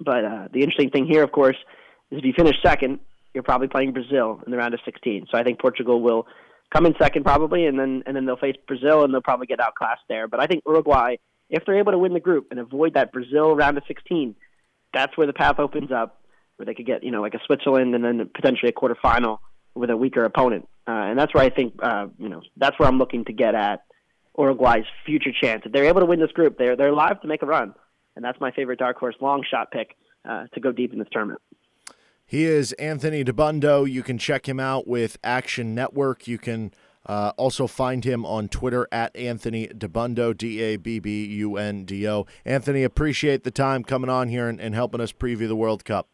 [0.00, 1.56] But uh, the interesting thing here, of course,
[2.10, 3.00] is if you finish second,
[3.34, 5.26] you're probably playing Brazil in the round of 16.
[5.30, 6.26] So I think Portugal will
[6.72, 9.60] come in second probably, and then and then they'll face Brazil, and they'll probably get
[9.60, 10.28] outclassed there.
[10.28, 11.16] But I think Uruguay,
[11.50, 14.34] if they're able to win the group and avoid that Brazil round of 16,
[14.92, 16.20] that's where the path opens up,
[16.56, 19.38] where they could get you know like a Switzerland and then potentially a quarterfinal
[19.74, 20.68] with a weaker opponent.
[20.86, 23.54] Uh, and that's where I think uh, you know that's where I'm looking to get
[23.54, 23.84] at
[24.36, 25.62] Uruguay's future chance.
[25.64, 27.74] If they're able to win this group, they're they're live to make a run,
[28.16, 29.96] and that's my favorite dark horse long shot pick
[30.28, 31.40] uh, to go deep in this tournament.
[32.28, 33.90] He is Anthony Dabbundo.
[33.90, 36.28] You can check him out with Action Network.
[36.28, 36.74] You can
[37.06, 41.86] uh, also find him on Twitter at Anthony Dabbundo, D A B B U N
[41.86, 42.26] D O.
[42.44, 46.06] Anthony, appreciate the time coming on here and, and helping us preview the World Cup.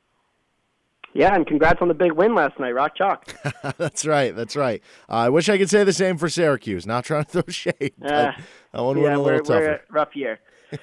[1.15, 3.35] Yeah, and congrats on the big win last night, Rock Chalk.
[3.77, 4.37] that's right.
[4.37, 4.81] That's right.
[5.09, 6.87] Uh, I wish I could say the same for Syracuse.
[6.87, 8.37] Not trying to throw shade, uh, that
[8.71, 9.61] one yeah, went a little we're, tougher.
[9.61, 10.39] We're a rough year.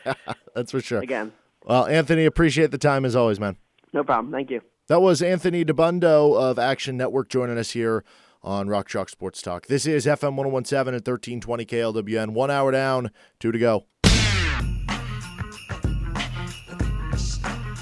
[0.53, 0.99] that's for sure.
[0.99, 1.31] Again.
[1.63, 3.55] Well, Anthony, appreciate the time as always, man.
[3.93, 4.33] No problem.
[4.33, 4.61] Thank you.
[4.87, 8.03] That was Anthony Dabbundo of Action Network joining us here
[8.43, 9.67] on Rock Chalk Sports Talk.
[9.67, 12.29] This is FM 1017 at 1320 KLWN.
[12.31, 13.85] One hour down, two to go.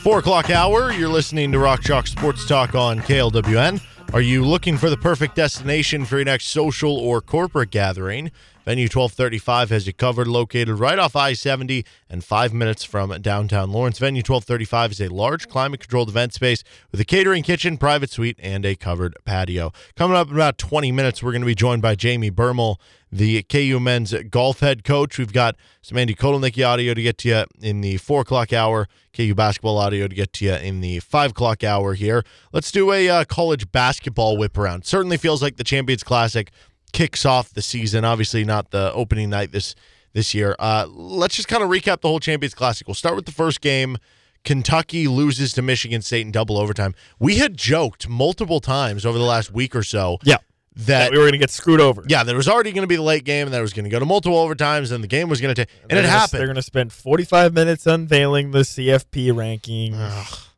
[0.04, 3.82] Four o'clock hour, you're listening to Rock Chalk Sports Talk on KLWN.
[4.14, 8.32] Are you looking for the perfect destination for your next social or corporate gathering?
[8.66, 13.72] Venue 1235 has you covered, located right off I 70 and five minutes from downtown
[13.72, 14.00] Lawrence.
[14.00, 18.38] Venue 1235 is a large climate controlled event space with a catering kitchen, private suite,
[18.42, 19.72] and a covered patio.
[19.96, 22.76] Coming up in about 20 minutes, we're going to be joined by Jamie Bermel,
[23.12, 25.18] the KU men's golf head coach.
[25.18, 28.88] We've got some Andy Kotelnicki audio to get to you in the four o'clock hour,
[29.14, 32.24] KU basketball audio to get to you in the five o'clock hour here.
[32.54, 34.86] Let's do a uh, college basketball whip around.
[34.86, 36.52] Certainly feels like the Champions Classic
[36.92, 38.04] kicks off the season.
[38.06, 39.76] Obviously, not the opening night this
[40.14, 40.56] this year.
[40.60, 42.88] Uh, let's just kind of recap the whole Champions Classic.
[42.88, 43.98] We'll start with the first game.
[44.44, 46.96] Kentucky loses to Michigan State in double overtime.
[47.20, 50.38] We had joked multiple times over the last week or so Yeah.
[50.78, 52.04] that That we were going to get screwed over.
[52.08, 53.84] yeah, that was already going to be the late game and that it was going
[53.84, 56.02] to go to multiple overtimes and the game was going to take and They're it
[56.04, 56.40] gonna- happened.
[56.40, 60.49] They're going to spend 45 minutes unveiling the CFP rankings.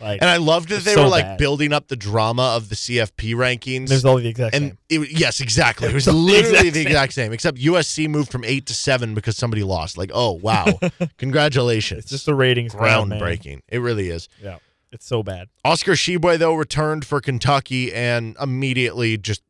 [0.00, 1.38] Like, and I loved that they so were like bad.
[1.38, 3.88] building up the drama of the CFP rankings.
[3.88, 5.02] there's all the exact and same.
[5.02, 5.88] it, yes, exactly.
[5.88, 9.36] It was literally exact the exact same, except USC moved from eight to seven because
[9.36, 9.98] somebody lost.
[9.98, 10.66] Like, oh wow,
[11.18, 12.04] congratulations!
[12.04, 13.20] It's just the ratings grab, man.
[13.20, 13.60] groundbreaking.
[13.68, 14.28] It really is.
[14.42, 14.58] Yeah,
[14.92, 15.48] it's so bad.
[15.64, 19.42] Oscar Tshiebwe though returned for Kentucky and immediately just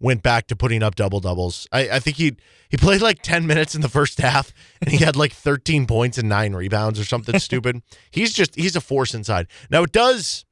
[0.00, 1.68] went back to putting up double doubles.
[1.70, 2.36] I, I think he
[2.68, 6.18] he played like ten minutes in the first half and he had like thirteen points
[6.18, 7.82] and nine rebounds or something stupid.
[8.10, 9.46] He's just he's a force inside.
[9.70, 10.44] Now it does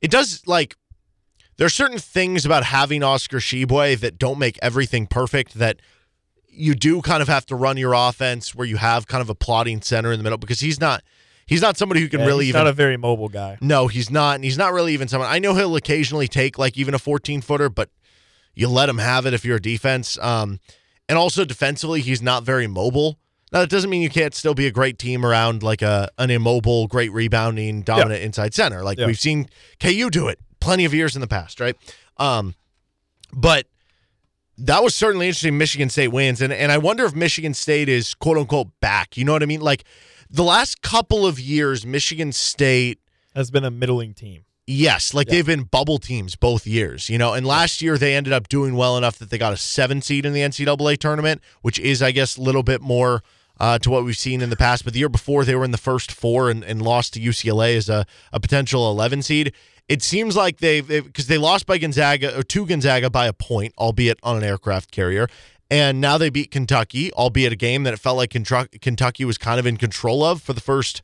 [0.00, 0.76] it does like
[1.58, 5.80] there's certain things about having Oscar Tshiebwe that don't make everything perfect that
[6.48, 9.34] you do kind of have to run your offense where you have kind of a
[9.34, 11.02] plotting center in the middle because he's not
[11.50, 13.58] he's not somebody who can Yeah, really he's even not a very mobile guy.
[13.60, 15.28] no, he's not, and he's not really even someone.
[15.28, 17.90] I know he'll occasionally take like even a 14 footer, but
[18.54, 20.16] you let him have it if you're a defense.
[20.18, 20.60] Um,
[21.08, 23.18] and also defensively, he's not very mobile.
[23.52, 26.30] Now that doesn't mean you can't still be a great team around like a an
[26.30, 28.82] immobile, great rebounding, dominant inside center.
[28.84, 29.06] Like Yeah.
[29.06, 29.48] we've seen
[29.80, 31.76] KU do it plenty of years in the past, right?
[32.16, 32.54] Um,
[33.32, 33.66] but
[34.58, 35.56] that was certainly interesting.
[35.58, 39.16] Michigan State wins, and and I wonder if Michigan State is quote unquote back.
[39.16, 39.60] You know what I mean?
[39.62, 39.84] Like
[40.30, 42.98] the last couple of years, Michigan State
[43.34, 44.44] Has been a middling team.
[44.66, 45.34] Yes, like Yeah.
[45.34, 47.32] they've been bubble teams both years, you know.
[47.34, 50.24] And last year they ended up doing well enough that they got a seven seed
[50.24, 53.22] in the NCAA tournament, which is, I guess, a little bit more
[53.58, 54.84] uh, to what we've seen in the past.
[54.84, 57.76] But the year before they were in the first four and, and lost to UCLA
[57.76, 59.52] as a, a potential 11 seed.
[59.88, 63.74] It seems like they've because they lost by Gonzaga or to Gonzaga by a point,
[63.76, 65.26] albeit on an aircraft carrier.
[65.70, 69.60] And now they beat Kentucky, albeit a game that it felt like Kentucky was kind
[69.60, 71.00] of in control of for the first,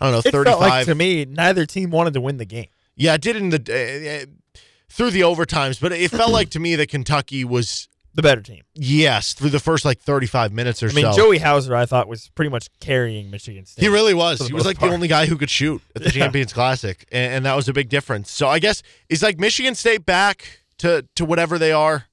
[0.00, 0.44] I don't know, It 35.
[0.46, 2.68] felt like to me neither team wanted to win the game.
[2.96, 6.76] Yeah, it did in the uh, through the overtimes, but it felt like to me
[6.76, 8.62] that Kentucky was The better team.
[8.72, 10.98] yes through the first like 35 minutes or so.
[10.98, 11.18] I mean, so.
[11.18, 13.82] Joey Hauser, I thought was pretty much carrying Michigan State.
[13.82, 14.40] he really was.
[14.46, 14.88] He was like part.
[14.90, 16.22] the only guy who could shoot at the Yeah.
[16.24, 18.30] Champions Classic, and, and that was a big difference.
[18.30, 22.06] So I guess is like Michigan State back to to whatever they are.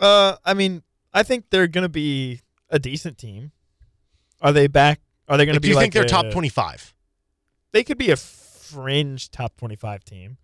[0.00, 0.82] Uh, I mean,
[1.14, 3.52] I think they're going to be a decent team.
[4.42, 5.00] Are they back?
[5.28, 5.68] Are they going to be?
[5.68, 6.94] Do you like think they're a- top 25?
[7.72, 10.36] They could be a fringe top twenty-five team.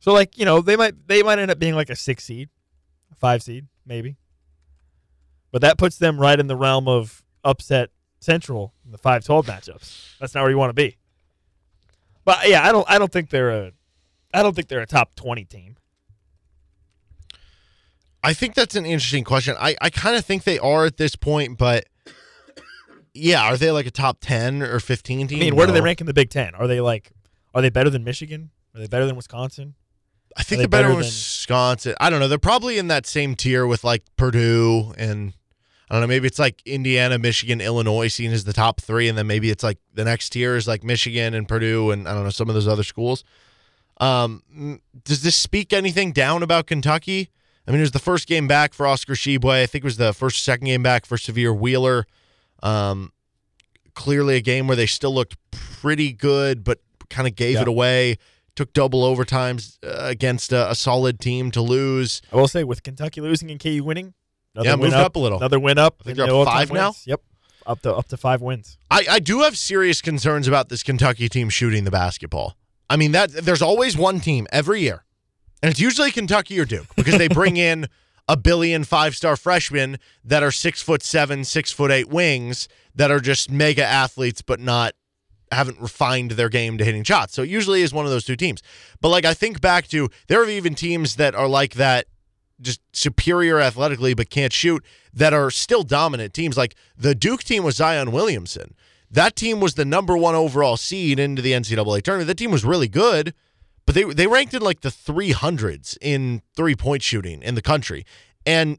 [0.00, 2.48] So, like you know, they might they might end up being like a six seed,
[3.10, 4.16] a five seed, maybe.
[5.50, 7.90] But that puts them right in the realm of upset
[8.20, 10.18] Central in the 5-12 matchups.
[10.20, 10.98] That's not where you want to be.
[12.24, 13.72] But yeah, I don't I don't think they're a
[14.34, 15.76] I don't think they're a top twenty team.
[18.22, 19.54] I think that's an interesting question.
[19.58, 21.84] I, I kind of think they are at this point, but
[23.14, 25.38] yeah, are they like a top 10 or 15 team?
[25.38, 26.54] I mean, where do they rank in the Big Ten?
[26.54, 27.12] Are they like
[27.54, 28.50] are they better than Michigan?
[28.74, 29.74] Are they better than Wisconsin?
[30.36, 31.94] I think they they're better better than- Wisconsin.
[32.00, 32.28] I don't know.
[32.28, 35.32] They're probably in that same tier with like Purdue and
[35.90, 36.06] I don't know.
[36.06, 39.64] Maybe it's like Indiana, Michigan, Illinois seen as the top three, and then maybe it's
[39.64, 42.54] like the next tier is like Michigan and Purdue and I don't know some of
[42.54, 43.24] those other schools.
[44.00, 47.30] Um, does this speak anything down about Kentucky?
[47.68, 49.50] I mean, it was the first game back for Oscar Tshiebwe.
[49.62, 52.06] I think it was the first second game back for Sahvir Wheeler.
[52.62, 53.12] Um,
[53.94, 56.78] clearly a game where they still looked pretty good, but
[57.10, 57.62] kind of gave Yeah.
[57.62, 58.16] it away.
[58.56, 62.22] Took double overtimes uh, against a, a solid team to lose.
[62.32, 64.14] I will say with Kentucky losing and KU winning,
[64.54, 65.38] another Yeah, win moved up a little.
[65.38, 65.96] Another win up.
[66.00, 66.86] I think they're up five now?
[66.88, 67.04] wins.
[67.06, 67.20] Yep,
[67.66, 68.78] up to up to five wins.
[68.90, 72.56] I, I do have serious concerns about this Kentucky team shooting the basketball.
[72.90, 75.04] I mean that there's always one team every year,
[75.62, 77.86] and it's usually Kentucky or Duke because they bring in
[78.28, 83.10] a billion five star freshmen that are six foot seven, six foot eight wings that
[83.10, 84.94] are just mega athletes, but not
[85.50, 87.34] haven't refined their game to hitting shots.
[87.34, 88.62] So it usually is one of those two teams.
[89.00, 92.06] But like I think back to there are even teams that are like that
[92.60, 94.84] just superior athletically but can't shoot
[95.14, 96.56] that are still dominant teams.
[96.56, 98.74] Like the Duke team was Zion Williamson.
[99.10, 102.26] That team was the number one overall seed into the NCAA tournament.
[102.26, 103.32] That team was really good,
[103.88, 108.04] but they they ranked in like the 300s in three point shooting in the country.
[108.44, 108.76] And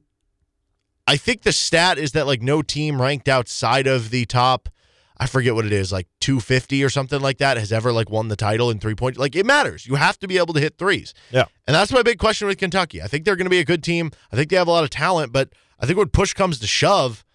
[1.07, 4.69] I think the stat is that like no team ranked outside of the top
[5.17, 8.27] I forget what it is, like 250 or something like that, has ever like won
[8.27, 9.17] the title in three point.
[9.17, 9.87] Like it matters.
[9.87, 11.15] You have to be able to hit threes.
[11.31, 11.45] Yeah.
[11.65, 13.01] And that's my big question with Kentucky.
[13.01, 14.11] I think they're going to be a good team.
[14.31, 15.49] I think they have a lot of talent, but
[15.79, 17.25] I think when push comes to shove,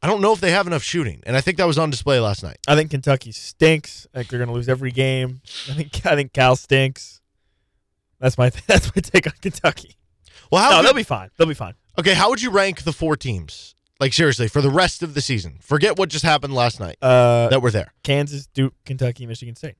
[0.00, 1.20] I don't know if they have enough shooting.
[1.26, 2.58] And I think that was on display last night.
[2.68, 4.06] I think Kentucky stinks.
[4.14, 5.40] I think they're going to lose every game.
[5.68, 7.20] I think I think Cal stinks.
[8.20, 9.96] That's my that's my take on Kentucky.
[10.50, 11.30] Well, how no, good- they'll be fine.
[11.36, 11.74] They'll be fine.
[11.98, 13.74] okay, how would you rank the four teams?
[14.00, 15.58] Like seriously, for the rest of the season.
[15.60, 16.96] Forget what just happened last night.
[17.00, 17.92] Uh, that we're there.
[18.02, 19.76] Kansas, Duke, Kentucky, Michigan State.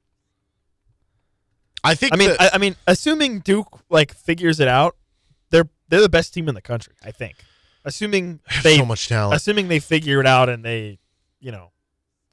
[1.82, 4.96] I think I mean, the- I, I mean, assuming Duke like figures it out,
[5.50, 6.94] they're they're the best team in the country.
[7.04, 7.36] I think.
[7.84, 9.36] Assuming they so much talent.
[9.36, 10.98] assuming they figure it out and they,
[11.40, 11.72] you know,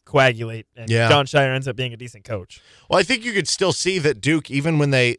[0.05, 1.09] coagulate and Yeah.
[1.09, 2.61] Jon Scheyer ends up being a decent coach.
[2.89, 5.17] Well, I think you could still see that Duke, even when they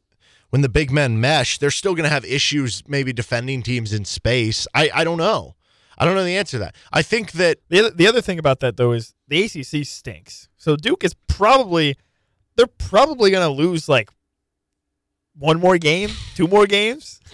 [0.52, 4.04] when the big men mesh, they're still going to have issues maybe defending teams in
[4.04, 4.66] space.
[4.74, 5.56] I I don't know.
[5.96, 6.76] I don't know the answer to that.
[6.92, 10.50] I think that The other, the other thing about that though is the ACC stinks.
[10.58, 11.96] So Duke is probably
[12.56, 14.10] they're probably going to lose like
[15.38, 17.18] one more game, two more games.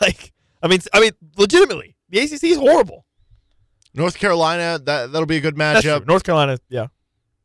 [0.00, 0.32] Like
[0.62, 3.06] I mean I mean legitimately, the ACC is horrible.
[3.92, 6.06] North Carolina that that'll be a good matchup.
[6.06, 6.88] North Carolina, yeah.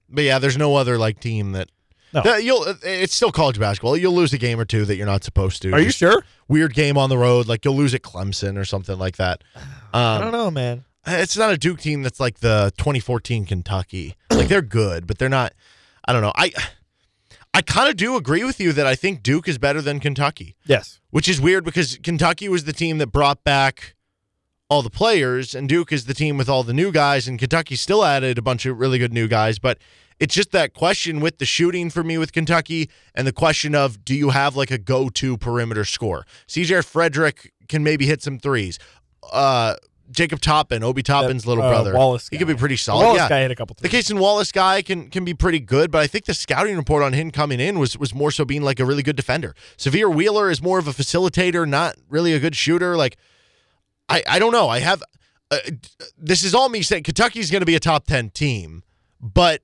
[0.10, 1.70] But yeah, there's no other like team that.
[2.14, 2.36] No.
[2.38, 2.66] you'll.
[2.84, 3.96] It's still college basketball.
[3.98, 5.72] You'll lose a game or two that you're not supposed to.
[5.72, 6.24] Are you sure?
[6.48, 9.44] Weird game on the road, like you'll lose at Clemson or something like that.
[9.94, 10.84] I Um, don't know, man.
[11.08, 14.16] it's not a Duke team that's like the 2014 Kentucky.
[14.30, 15.54] Like they're good, but they're not.
[16.06, 16.34] I don't know.
[16.36, 16.52] I
[17.54, 20.56] I kind of do agree with you that I think Duke is better than Kentucky,
[20.66, 21.00] Yes.
[21.10, 23.94] which is weird because Kentucky was the team that brought back
[24.72, 27.76] all the players, and Duke is the team with all the new guys, and Kentucky
[27.76, 29.78] still added a bunch of really good new guys, but.
[30.20, 34.06] It's just that question with the shooting for me with Kentucky and the question of
[34.06, 36.28] do you have like a go to perimeter score?
[36.48, 38.78] CJ Fredrick can maybe hit some threes.
[39.34, 39.78] Uh,
[40.12, 41.96] Jacob Toppin, Obi Toppin's little uh, brother.
[41.96, 43.04] Wallace He could be pretty The solid.
[43.04, 43.30] Wallace yeah.
[43.30, 44.10] guy hit a couple The threes.
[44.10, 47.14] Cason Wallace guy can can be pretty good, but I think the scouting report on
[47.14, 49.56] him coming in was was more so being like a really good defender.
[49.76, 52.96] Sahvir Wheeler is more of a facilitator, not really a good shooter.
[52.96, 53.18] Like
[54.12, 54.68] I I don't know.
[54.70, 55.02] I have
[55.50, 55.58] uh,
[56.18, 58.84] this is all me saying Kentucky's going to be a top 10 team,
[59.20, 59.62] but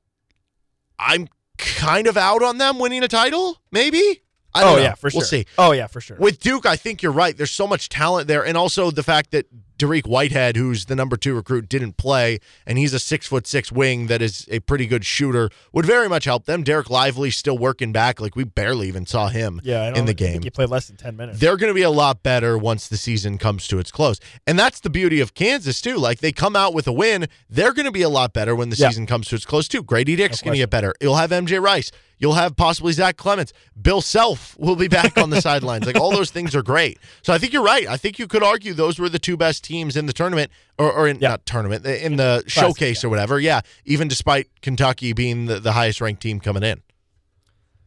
[0.99, 4.21] I'm kind of out on them winning a title, maybe?
[4.53, 4.81] I don't Oh know.
[4.81, 5.19] yeah, for sure.
[5.19, 5.45] We'll see.
[5.57, 6.17] Oh yeah, for sure.
[6.17, 7.37] With Duke, I think you're right.
[7.37, 9.45] There's so much talent there, and also the fact that
[9.77, 13.71] Dariq Whitehead, who's the number two recruit, didn't play, and he's a six foot six
[13.71, 16.63] wing that is a pretty good shooter, would very much help them.
[16.63, 20.05] Dereck Lively still working back, like we barely even saw him yeah, I don't in
[20.05, 20.41] the think game.
[20.43, 21.39] he played less than ten minutes.
[21.39, 24.19] They're going to be a lot better once the season comes to its close.
[24.45, 25.97] And that's the beauty of Kansas, too.
[25.97, 28.69] Like they come out with a win, they're going to be a lot better when
[28.69, 28.89] the Yeah.
[28.89, 29.83] season comes to its close, too.
[29.83, 30.93] Grady Dick's No going to get better.
[31.01, 31.91] You'll have MJ Rice.
[32.19, 33.53] You'll have possibly Zach Clemence.
[33.79, 35.85] Bill Self will be back on the sidelines.
[35.85, 36.97] Like all those things are great.
[37.21, 37.87] So I think you're right.
[37.87, 40.91] I think you could argue those were the two best teams in the tournament or,
[40.91, 41.29] or in Yeah.
[41.29, 43.39] not tournament, in the showcase or whatever.
[43.39, 43.61] Yeah.
[43.85, 46.81] Even despite Kentucky being the, the highest ranked team coming in.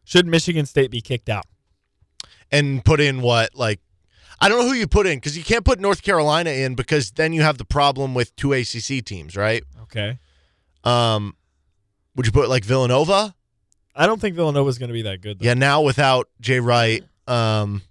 [0.05, 1.45] Should Michigan State be kicked out?
[2.53, 3.79] and put in what like
[4.41, 7.11] I don't know who you put in because you can't put North Carolina in because
[7.11, 9.63] then you have the problem with two ACC teams, right?
[9.83, 10.19] Okay.
[10.83, 11.35] Um,
[12.15, 13.35] would you put like Villanova?
[13.95, 15.39] I don't think Villanova's going to be that good.
[15.39, 15.45] Though.
[15.45, 17.03] Yeah, now without Jay Wright.
[17.27, 17.81] Um,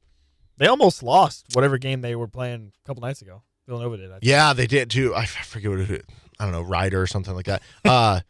[0.59, 3.43] They almost lost whatever game they were playing a couple nights ago.
[3.67, 4.07] Villanova did.
[4.11, 4.25] I think.
[4.25, 5.15] yeah, they did too.
[5.15, 6.05] I forget what it.
[6.39, 7.63] I don't know, Ryder or something like that.
[7.85, 8.21] Uh,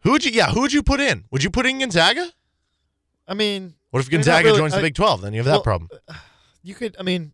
[0.00, 0.32] who would you?
[0.32, 1.24] Yeah, who would you put in?
[1.30, 2.30] Would you put in Gonzaga?
[3.26, 5.22] I mean, What if Gonzaga really- joins the Big Twelve?
[5.22, 5.88] Then you have that problem.
[6.62, 6.94] you could.
[6.98, 7.32] I mean,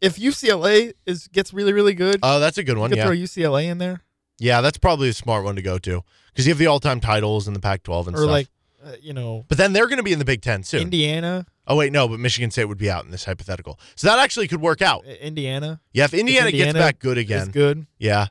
[0.00, 2.90] if UCLA is gets really really good, Oh, that's a good one.
[2.90, 4.02] you could Yeah, throw UCLA in there,
[4.38, 6.02] yeah, that's probably a smart one to go to
[6.32, 8.30] because you have the all-time titles in the Pac-12 and or stuff.
[8.30, 8.48] like,
[8.84, 10.82] uh, you know, but then they're going to be in the Big Ten soon.
[10.82, 11.46] Indiana.
[11.66, 13.78] Oh wait, no, but Michigan State would be out in this hypothetical.
[13.94, 15.04] So that actually could work out.
[15.04, 15.80] Indiana.
[15.92, 17.50] Yeah, if Indiana, Indiana gets back good is again.
[17.50, 17.86] good.
[17.98, 18.28] Yeah.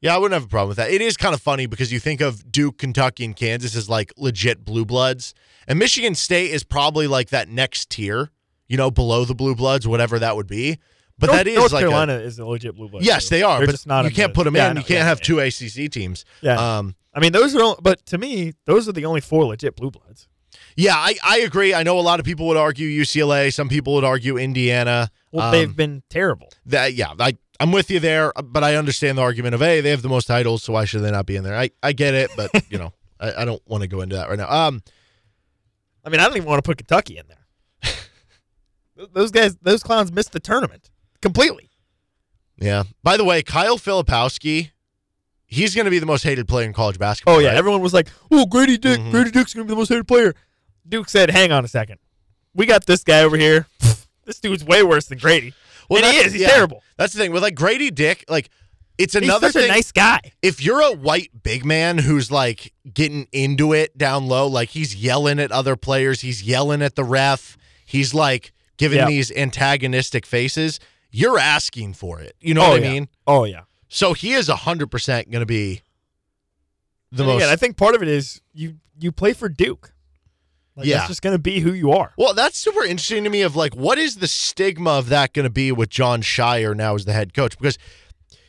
[0.00, 0.90] Yeah, I wouldn't have a problem with that.
[0.90, 4.12] It is kind of funny because you think of Duke, Kentucky, and Kansas as like
[4.16, 5.32] legit blue bloods.
[5.68, 8.30] And Michigan State is probably like that next tier,
[8.66, 10.78] you know, below the blue bloods, whatever that would be.
[11.18, 13.04] But North, that is North like a- Carolina is a legit blue blood.
[13.04, 13.36] yes, too.
[13.36, 13.58] they are.
[13.58, 14.04] They're but just not.
[14.04, 14.74] you can't put them yeah, in.
[14.74, 15.24] know, You can't yeah, have yeah.
[15.24, 15.38] two
[15.86, 16.24] ACC teams.
[16.40, 16.78] Yeah.
[16.78, 17.76] Um, I mean, those are.
[17.80, 20.28] But to me, those are the only four legit blue bloods.
[20.76, 21.74] yeah, I, I agree.
[21.74, 23.52] I know a lot of people would argue UCLA.
[23.52, 25.10] Some people would argue Indiana.
[25.30, 26.48] Well, Um, they've been terrible.
[26.66, 29.90] that yeah, I I'm with you there, but I understand the argument of hey, they
[29.90, 31.56] have the most titles, so why should they not be in there?
[31.56, 34.28] I, I get it, but you know, I, I don't want to go into that
[34.28, 34.50] right now.
[34.50, 34.82] Um,
[36.04, 37.92] I mean, I don't even want to put Kentucky in there.
[39.14, 40.90] Those guys, those clowns missed the tournament
[41.20, 41.70] completely.
[42.58, 42.82] yeah.
[43.04, 44.71] By the way, Kyle Filipowski,
[45.52, 47.36] he's going to be the most hated player in college basketball.
[47.36, 47.56] Oh yeah, right?
[47.56, 49.10] everyone was like, "Oh, Grady Dick, Mhm.
[49.10, 50.34] Grady Dick's gonna be the most hated player."
[50.88, 51.98] Duke said, "Hang on a second,
[52.54, 53.66] we got this guy over here.
[54.24, 55.52] this dude's way worse than Grady,
[55.90, 56.32] and he is.
[56.32, 56.48] He's yeah.
[56.48, 56.82] terrible.
[56.96, 58.24] That's the thing with like Grady Dick.
[58.28, 58.48] Like,
[58.98, 59.70] it's He's another such thing.
[59.70, 60.20] a nice guy.
[60.42, 64.94] if you're a white big man who's like getting into it down low, like he's
[64.94, 69.06] yelling at other players, he's yelling at the ref, he's like giving Yeah.
[69.06, 70.78] these antagonistic faces.
[71.10, 72.34] You're asking for it.
[72.40, 72.92] You know oh what I yeah.
[72.92, 73.08] mean?
[73.26, 73.62] Oh yeah.
[73.94, 75.82] So he is hundred percent going to be
[77.10, 77.42] the And most.
[77.42, 79.92] again, I think part of it is you you play for Duke.
[80.76, 80.96] Like, Yeah.
[80.98, 82.14] that's just gonna be who you are.
[82.16, 83.42] well, that's super interesting to me.
[83.42, 86.94] Of like, what is the stigma of that going to be with Jon Scheyer now
[86.94, 87.58] as the head coach?
[87.58, 87.76] Because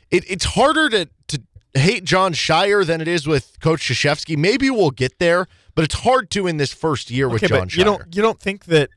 [0.10, 1.42] it, it's harder to to
[1.74, 4.38] hate Jon Scheyer than it is with Coach Krzyzewski.
[4.38, 7.78] Maybe we'll get there, but it's hard to in this first year with Jon Scheyer.
[7.78, 8.90] you don't you don't think that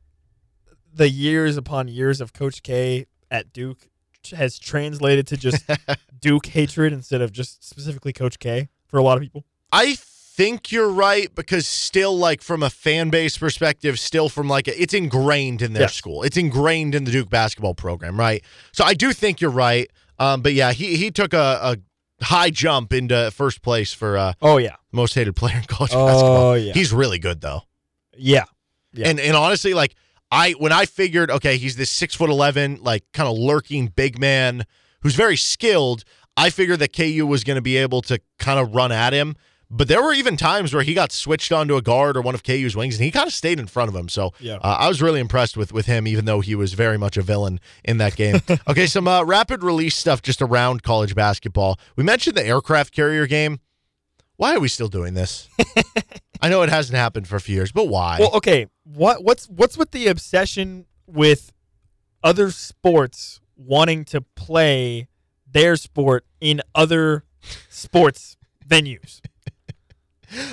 [0.94, 3.88] the years upon years of Coach K at Duke
[4.30, 5.64] has translated to just
[6.20, 9.44] Duke hatred instead of just specifically Coach K for a lot of people?
[9.72, 14.68] I think you're right because still like from a fan base perspective, still from like
[14.68, 16.22] a, it's ingrained in their school.
[16.22, 18.44] It's ingrained in the Duke basketball program, right?
[18.72, 19.90] So I do think you're right.
[20.18, 21.58] Um, but yeah, he he took a,
[22.20, 25.92] a high jump into first place for uh, Oh yeah, most hated player in college
[25.94, 26.58] Oh, basketball.
[26.58, 26.72] yeah.
[26.72, 27.62] He's really good though.
[28.16, 28.44] yeah.
[28.92, 29.08] Yeah.
[29.08, 29.94] And and honestly, like
[30.36, 34.18] I when I figured, okay, he's this six foot eleven, like kind of lurking big
[34.18, 34.64] man
[35.00, 36.04] who's very skilled.
[36.36, 39.36] I figured that KU was going to be able to kind of run at him.
[39.68, 42.44] But there were even times where he got switched onto a guard or one of
[42.44, 44.08] KU's wings, and he kind of stayed in front of him.
[44.08, 44.56] So Yeah.
[44.56, 47.22] uh, I was really impressed with with him, even though he was very much a
[47.22, 48.42] villain in that game.
[48.68, 51.80] okay, some uh, rapid release stuff just around college basketball.
[51.96, 53.58] We mentioned the aircraft carrier game.
[54.36, 55.48] Why are we still doing this?
[56.42, 58.18] I know it hasn't happened for a few years, but why?
[58.20, 58.66] Well, okay.
[58.84, 61.52] What what's what's with the obsession with
[62.22, 65.08] other sports wanting to play
[65.50, 67.24] their sport in other
[67.70, 69.20] sports venues?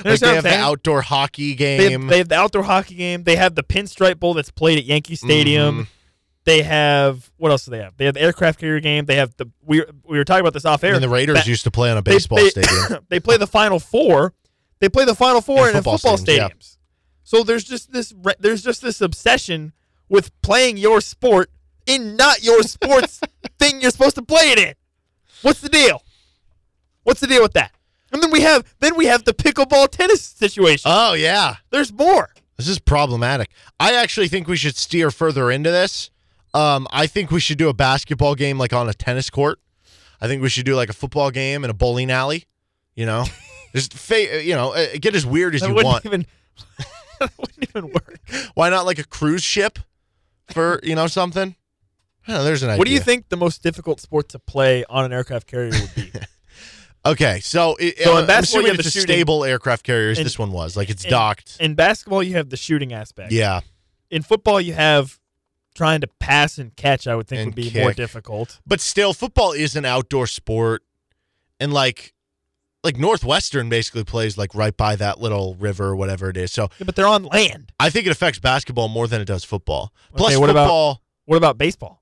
[0.06, 2.02] Like they have the outdoor hockey They game.
[2.04, 3.24] have, they have the outdoor hockey game.
[3.24, 5.86] They have the Pinstripe Bowl that's played at Yankee Stadium.
[5.86, 5.88] Mhm.
[6.46, 7.96] They have what else do they have?
[7.96, 9.06] They have the aircraft carrier game.
[9.06, 10.94] They have the we we were talking about this off air.
[10.94, 13.06] and the Raiders used to play on a baseball they, stadium.
[13.10, 14.34] they play the Final Four.
[14.80, 16.80] They play the Final Four In football football stadiums, yeah.
[17.24, 19.72] So there's just this there's just this obsession
[20.10, 21.50] with playing your sport
[21.86, 23.22] in not your sports
[23.58, 24.74] thing you're supposed to play it in.
[25.42, 26.04] What's the deal?
[27.04, 27.74] What's the deal with that?
[28.12, 30.92] And then we have then we have the pickleball tennis situation.
[30.94, 32.30] Oh yeah, there's more.
[32.58, 33.50] this is problematic.
[33.80, 36.12] I actually think we should steer further into this.
[36.54, 39.60] Um, I think we should do a basketball game like on a tennis court.
[40.22, 42.46] I think we should do like a football game in a bowling alley.
[42.96, 43.26] You know,
[43.76, 46.06] just fa- you know, uh, get as weird as That you wouldn't want.
[46.06, 46.26] even
[47.20, 48.20] that wouldn't even work.
[48.54, 49.80] Why not like a cruise ship
[50.52, 51.56] for you know something?
[52.28, 52.78] Oh, there's an idea.
[52.78, 55.96] What do you think the most difficult sport to play on an aircraft carrier would
[55.96, 56.12] be?
[57.06, 59.14] Okay, so, it, So in I'm basketball, you have it's the shooting.
[59.14, 60.20] stable aircraft carriers.
[60.20, 61.58] In- this one was like it's in- docked.
[61.60, 63.34] in basketball, you have the shooting aspect.
[63.34, 63.60] yeah,
[64.10, 65.20] In football, you have
[65.74, 67.08] trying to pass and catch.
[67.08, 68.60] I would think And would be more difficult.
[68.66, 70.84] but still, football is an outdoor sport,
[71.60, 72.14] and like,
[72.84, 76.52] like Northwestern basically plays like right by that little river or whatever it is.
[76.52, 77.72] So Yeah, but they're on land.
[77.80, 79.94] I think it affects basketball more than it does football.
[80.16, 81.02] Plus, Okay, what about- football.
[81.26, 82.02] What about baseball?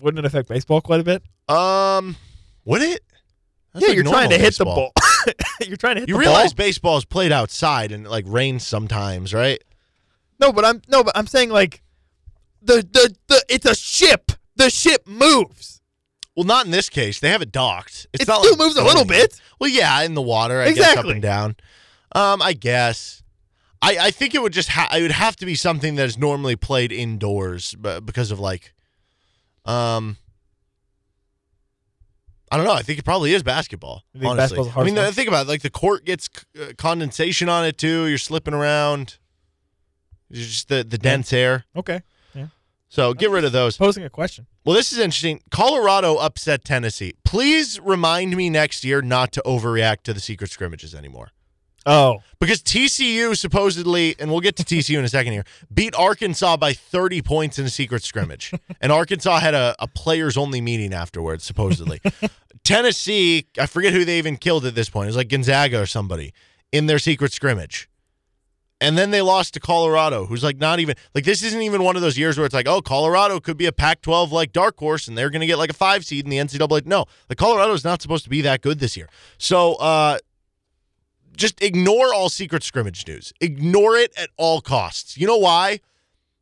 [0.00, 1.22] Wouldn't it affect baseball quite a bit?
[1.48, 2.16] um,
[2.64, 3.02] would it?
[3.72, 4.92] That's yeah, like you're trying to normal hit the ball.
[5.66, 6.66] you're trying to hit You realize ball.
[6.66, 9.62] baseball is played outside and it like rains sometimes, right?
[10.40, 11.82] No, but I'm no, but I'm saying like
[12.62, 14.32] the the the it's a ship.
[14.56, 15.80] The ship moves.
[16.36, 17.20] Well, not in this case.
[17.20, 18.06] They have it docked.
[18.12, 19.40] It's It not still like moves a little bit.
[19.60, 21.56] Well, yeah, in the water, I guess up and down.
[22.14, 23.22] Um, I guess.
[23.80, 26.18] I, I think it would just ha- it would have to be something that is
[26.18, 28.72] normally played indoors, but because of like,
[29.64, 30.16] um,
[32.50, 32.72] I don't know.
[32.72, 34.02] I think it probably is basketball.
[34.12, 35.48] Think honestly, I mean, think about it.
[35.48, 36.28] Like the court gets
[36.60, 38.06] uh, condensation on it too.
[38.06, 39.18] You're slipping around.
[40.30, 41.64] It's just the the dense air.
[41.76, 42.02] Okay.
[42.34, 42.48] Yeah.
[42.88, 43.76] So get rid of those.
[43.76, 44.46] Posing a question.
[44.64, 45.40] Well, this is interesting.
[45.50, 47.14] Colorado upset Tennessee.
[47.24, 51.30] Please remind me next year not to overreact to the secret scrimmages anymore.
[51.86, 56.58] Oh, Because TCU supposedly, and we'll get to TCU in a second here, beat Arkansas
[56.58, 58.52] by 30 points in a secret scrimmage.
[58.82, 62.02] and Arkansas had a, a players only meeting afterwards, supposedly.
[62.64, 65.06] Tennessee, I forget who they even killed at this point.
[65.06, 66.34] It was like Gonzaga or somebody
[66.72, 67.87] in their secret scrimmage.
[68.80, 71.96] And then they lost to Colorado, who's like not even like this isn't even one
[71.96, 74.78] of those years where it's like, oh, Colorado could be a Pac 12 like dark
[74.78, 76.86] horse and they're gonna get like a five seed in the NCAA.
[76.86, 79.08] No, like Colorado is not supposed to be that good this year.
[79.36, 80.18] So uh
[81.36, 83.32] just ignore all secret scrimmage news.
[83.40, 85.16] Ignore it at all costs.
[85.16, 85.80] You know why?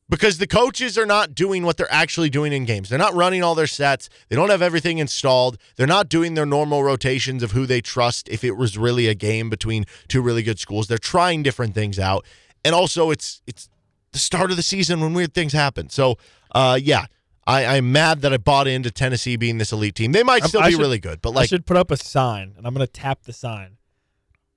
[0.08, 2.88] Because the coaches are not doing what they're actually doing in games.
[2.88, 4.08] They're not running all their sets.
[4.28, 5.58] They don't have everything installed.
[5.74, 9.14] They're not doing their normal rotations of who they trust if it was really a
[9.14, 10.86] game between two really good schools.
[10.86, 12.24] They're trying different things out.
[12.64, 13.68] And also it's it's
[14.12, 15.88] the start of the season when weird things happen.
[15.90, 16.18] So
[16.52, 17.06] uh yeah.
[17.48, 20.10] I, I'm mad that I bought into Tennessee being this elite team.
[20.10, 21.96] They might still I be should- really good, but I like should put up a
[21.96, 23.76] sign, and I'm gonna tap the sign.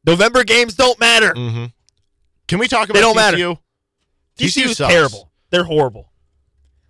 [0.06, 1.34] November games don't matter.
[1.36, 1.66] hmm
[2.48, 3.38] Can we talk about They don't matter.
[3.38, 3.58] TCU?
[4.40, 5.29] TCU terrible.
[5.50, 6.12] They're horrible.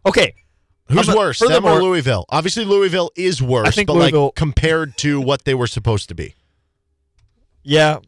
[0.06, 0.34] Okay,
[0.88, 2.26] Who's worse, them or Louisville?
[2.30, 6.10] Obviously, Louisville is worse, I think but Louisville- like compared to what they were supposed
[6.10, 6.36] to be.
[7.64, 8.00] yeah,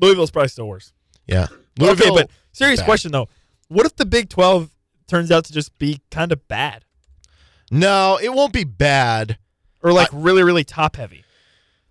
[0.00, 0.92] Louisville's probably still worse.
[1.26, 1.46] Yeah,
[1.80, 2.86] okay, but serious bad.
[2.86, 3.28] question though:
[3.68, 4.70] What if the Big Twelve
[5.06, 6.84] turns out to just be kind of bad?
[7.70, 9.38] no, it won't be bad.
[9.82, 11.21] or like really really top heavy.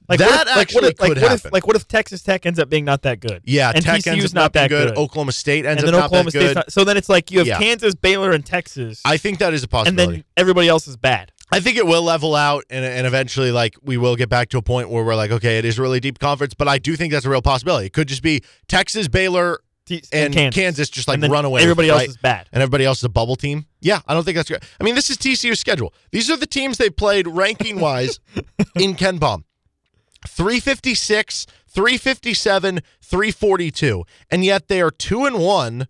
[0.10, 1.50] Like That what if, like, actually what if, like, could what if, happen.
[1.54, 3.42] like what if Texas Tech ends up being not that good?
[3.46, 4.98] Yeah, and Tech TCU's ends up not that being good.
[4.98, 6.56] Oklahoma State ends and then up Oklahoma not that State's good.
[6.56, 6.72] not.
[6.74, 7.60] So then it's like you have Yeah.
[7.60, 10.04] Kansas, Baylor, and Texas, I think that is a possibility.
[10.04, 11.32] and then everybody else is bad.
[11.54, 14.58] I think it will level out, and, and eventually, like we will get back to
[14.58, 16.54] a point where we're like, okay, it is a really deep conference.
[16.54, 17.88] But I do think that's a real possibility.
[17.88, 21.62] It could just be Texas, Baylor, T- and Kansas, just like run away.
[21.62, 22.10] Everybody else right?
[22.10, 22.48] is bad.
[22.54, 23.66] and everybody else is a bubble team.
[23.82, 24.64] Yeah, I don't think that's good.
[24.80, 25.94] I mean, this is TCU's schedule.
[26.12, 28.20] These are the teams they played ranking wise
[28.80, 29.44] in KenPom
[30.28, 34.04] 356, 357, 342.
[34.30, 35.88] And yet they are 2 and 1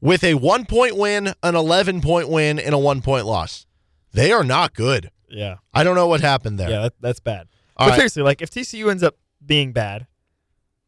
[0.00, 3.66] with a one point win, an 11 point win, and a one point loss.
[4.12, 5.10] They are not good.
[5.28, 6.70] Yeah, I don't know what happened there.
[6.70, 7.48] yeah, that, that's bad.
[7.76, 7.96] All but right.
[7.96, 10.06] seriously, like if TCU ends up being bad,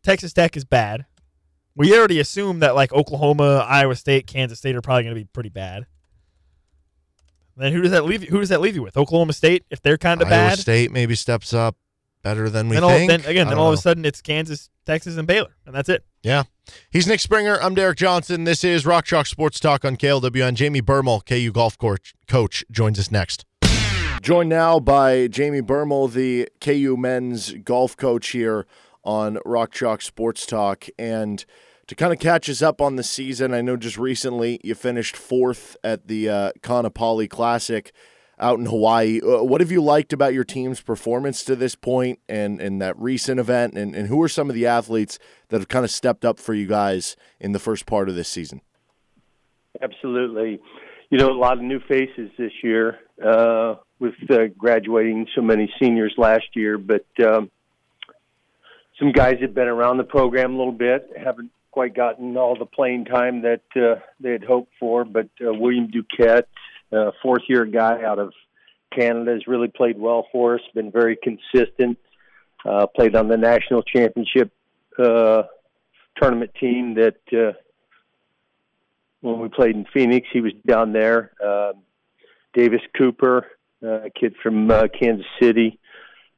[0.03, 1.07] Texas Tech is bad.
[1.76, 5.28] We already assume that like Oklahoma, Iowa State, Kansas State are probably going to be
[5.33, 5.87] pretty bad.
[7.57, 8.22] Then who does that leave?
[8.22, 8.97] You, who does that leave you with?
[8.97, 10.49] Oklahoma State, if they're kind of bad.
[10.49, 10.57] Iowa.
[10.57, 11.76] State maybe steps up
[12.23, 13.11] better than we then, all, think.
[13.11, 15.89] then again, then don't all of a sudden it's Kansas, Texas, and Baylor, and that's
[15.89, 16.05] it.
[16.23, 16.45] Yeah.
[16.91, 17.61] He's Nick Springer.
[17.61, 18.45] I'm Derek Johnson.
[18.45, 20.55] This is Rock Chalk Sports Talk on KLWN.
[20.55, 23.45] Jamie Bermel, KU golf coach, coach, joins us next.
[24.23, 28.66] Joined now by Jamie Bermel, the KU men's golf coach here
[29.03, 30.87] on Rock Chalk Sports Talk.
[30.99, 31.45] And
[31.87, 35.16] to kind of catch us up on the season, I know just recently you finished
[35.16, 37.93] fourth at the uh, Kaanapali Classic
[38.41, 39.20] out in Hawaii.
[39.20, 42.99] Uh, what have you liked about your team's performance to this point and, and that
[42.99, 43.74] recent event?
[43.74, 45.18] And, and who are some of the athletes
[45.49, 48.28] that have kind of stepped up for you guys in the first part of this
[48.28, 48.62] season?
[49.80, 50.61] Absolutely.
[51.11, 55.72] You know, a lot of new faces this year uh, with uh, graduating so many
[55.80, 57.51] seniors last year, but um,
[58.99, 62.66] some guys have been around the program a little bit, haven't quite gotten all the
[62.66, 65.05] playing time that uh, they had hoped for.
[65.05, 66.45] But uh, William Duquette,
[66.93, 68.32] uh, fourth year guy out of
[68.95, 71.99] Canada, has really played well for us, been very consistent,
[72.64, 74.53] uh, played on the national championship
[74.99, 75.43] uh,
[76.20, 77.16] tournament team that.
[77.32, 77.53] Uh,
[79.20, 80.28] when we played in Phoenix.
[80.32, 81.32] He was down there.
[81.45, 81.72] Uh,
[82.55, 83.47] Davis Cooper,
[83.82, 85.78] uh, a kid from uh, Kansas City,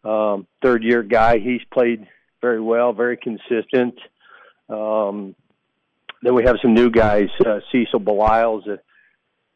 [0.05, 1.39] um, third year guy.
[1.39, 2.07] He's played
[2.41, 3.99] very well, very consistent.
[4.69, 5.35] Um,
[6.23, 7.29] then we have some new guys.
[7.45, 8.79] Uh, Cecil Belisle's a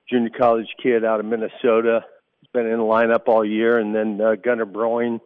[0.09, 2.04] junior college kid out of Minnesota.
[2.40, 3.78] He's been in the lineup all year.
[3.78, 5.20] And then uh, Gunnar Broin,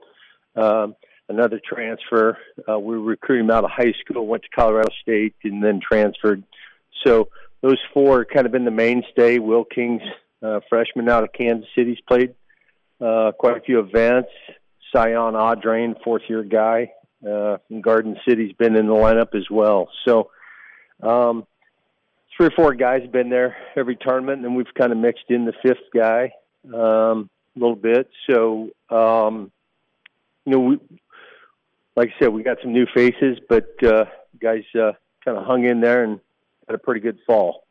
[0.56, 0.96] um,
[1.28, 2.38] another transfer.
[2.68, 6.42] Uh, we recruited him out of high school, went to Colorado State, and then transferred.
[7.04, 7.28] So
[7.62, 9.38] those four are kind of been the mainstay.
[9.38, 10.02] Will King's
[10.42, 12.34] uh, freshman out of Kansas City's played
[13.00, 14.30] uh, quite a few events.
[14.92, 16.92] Sion Audrain, fourth year guy
[17.24, 19.88] uh, from Garden City's been in the lineup as well.
[20.04, 20.30] So
[21.02, 21.46] um,
[22.40, 25.26] three or four guys have been there every tournament, and then we've kind of mixed
[25.28, 26.32] in the fifth guy
[26.72, 28.08] um, a little bit.
[28.30, 29.52] So um,
[30.46, 30.78] you know, we,
[31.96, 34.06] like I said, we got some new faces, but uh,
[34.40, 36.18] guys uh, kind of hung in there and
[36.66, 37.64] had a pretty good fall.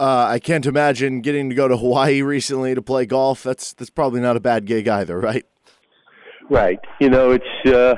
[0.00, 3.42] Uh, I can't imagine getting to go to Hawaii recently to play golf.
[3.42, 5.44] That's that's probably not a bad gig either, right?
[6.48, 6.80] Right.
[6.98, 7.96] You know, it's uh,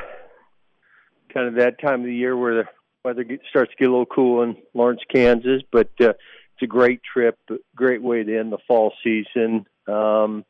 [1.32, 2.64] kind of that time of the year where the
[3.08, 5.62] weather starts to get a little cool in Lawrence, Kansas.
[5.72, 7.38] But uh, it's a great trip,
[7.74, 9.66] great way to end the fall season.
[9.86, 10.44] Um,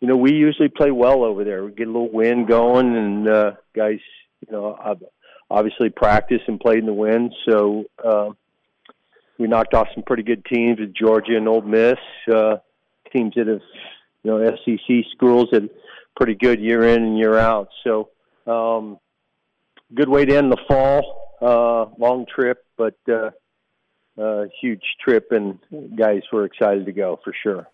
[0.00, 1.64] you know, we usually play well over there.
[1.64, 3.98] We get a little wind going, and uh, guys,
[4.46, 4.78] you know,
[5.50, 7.34] obviously practice and played in the wind.
[7.48, 8.30] So uh,
[9.38, 11.98] we knocked off some pretty good teams with Georgia and Ole Miss,
[12.32, 12.56] uh,
[13.12, 13.62] teams that have,
[14.22, 15.68] you know, SEC schools that
[16.14, 17.68] pretty good year in and year out.
[17.82, 18.10] So,
[18.46, 18.98] um,
[19.94, 21.25] good way to end the fall.
[21.40, 23.30] Uh, long trip, but uh,
[24.20, 25.58] uh, huge trip, and
[25.96, 27.68] guys were excited to go for sure.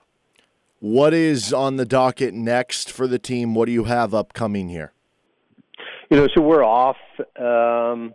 [0.80, 3.54] What is on the docket next for the team?
[3.54, 4.92] What do you have upcoming here?
[6.10, 6.96] You know, so we're off
[7.38, 8.14] um,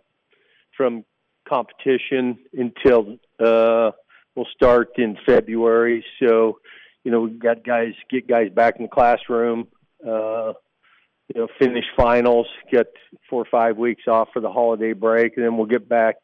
[0.76, 1.06] from
[1.48, 3.92] competition until uh,
[4.36, 6.06] we'll start in February.
[6.20, 6.60] So,
[7.04, 9.70] you know, we've got guys get guys back in the classroom.
[10.06, 10.54] Uh,
[11.34, 12.88] you know, finish finals, get
[13.30, 16.16] four or five weeks off for the holiday break, and then we'll get back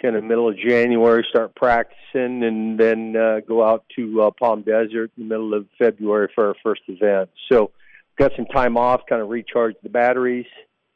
[0.00, 4.62] kind of middle of January, start practicing, and then uh, go out to uh, Palm
[4.62, 7.30] Desert in the middle of February for our first event.
[7.50, 7.70] So,
[8.18, 10.46] got some time off, kind of recharge the batteries,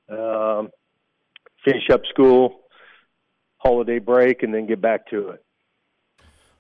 [0.09, 0.71] um,
[1.65, 2.61] finish up school,
[3.59, 5.45] holiday break, and then get back to it.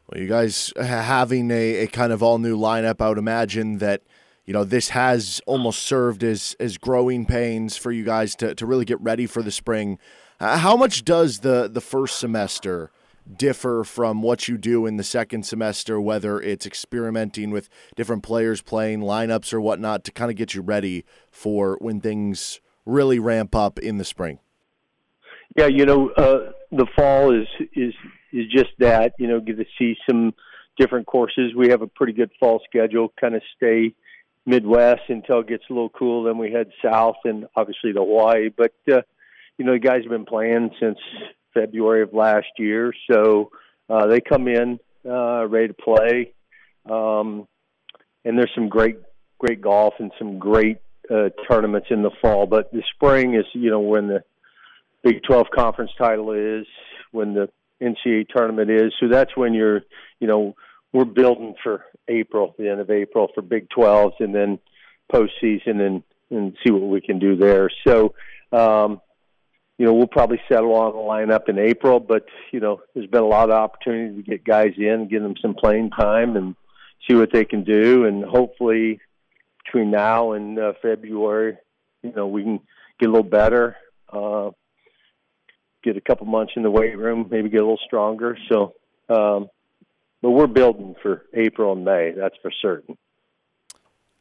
[0.08, 4.02] Well, you guys having a, a kind of all new lineup, I would imagine that
[4.46, 8.64] you know this has almost served as as growing pains for you guys to, to
[8.64, 9.98] really get ready for the spring.
[10.40, 12.90] Uh, how much does the the first semester
[13.36, 18.62] differ from what you do in the second semester, whether it's experimenting with different players
[18.62, 23.54] playing lineups or whatnot to kind of get you ready for when things really ramp
[23.54, 24.38] up in the spring?
[25.56, 27.94] Yeah, you know, uh, the fall is is
[28.32, 29.14] is just that.
[29.18, 30.34] You know, get to see some
[30.78, 31.52] different courses.
[31.56, 33.12] We have a pretty good fall schedule.
[33.20, 33.94] Kind of stay
[34.46, 36.24] Midwest until it gets a little cool.
[36.24, 38.48] Then we head south and obviously to Hawaii.
[38.48, 39.02] But uh,
[39.58, 40.98] you know, the guys have been playing since
[41.52, 43.50] February of last year, so
[43.88, 46.32] uh, they come in uh, ready to play.
[46.88, 47.48] Um,
[48.24, 48.98] and there's some great,
[49.38, 50.78] great golf and some great
[51.10, 52.46] uh, tournaments in the fall.
[52.46, 54.22] But the spring is, you know, when the
[55.02, 56.66] Big 12 conference title is,
[57.12, 57.48] when the
[57.80, 58.92] NCAA tournament is.
[58.98, 59.82] So that's when you're,
[60.18, 60.54] you know,
[60.92, 64.58] we're building for April, the end of April for Big 12s, and then
[65.12, 67.70] postseason and and see what we can do there.
[67.86, 68.14] So,
[68.50, 69.00] um,
[69.78, 73.22] you know, we'll probably settle on the lineup in April, but you know, there's been
[73.22, 76.56] a lot of opportunity to get guys in, give them some playing time, and
[77.08, 79.00] see what they can do, and hopefully
[79.64, 81.56] between now and uh, February,
[82.02, 82.60] you know, we can
[82.98, 83.76] get a little better.
[84.12, 84.50] Uh,
[85.86, 88.36] get a couple months in the weight room, maybe get a little stronger.
[88.50, 88.74] So,
[89.08, 89.48] um,
[90.26, 92.10] but we're building for April and May.
[92.10, 92.98] That's for certain.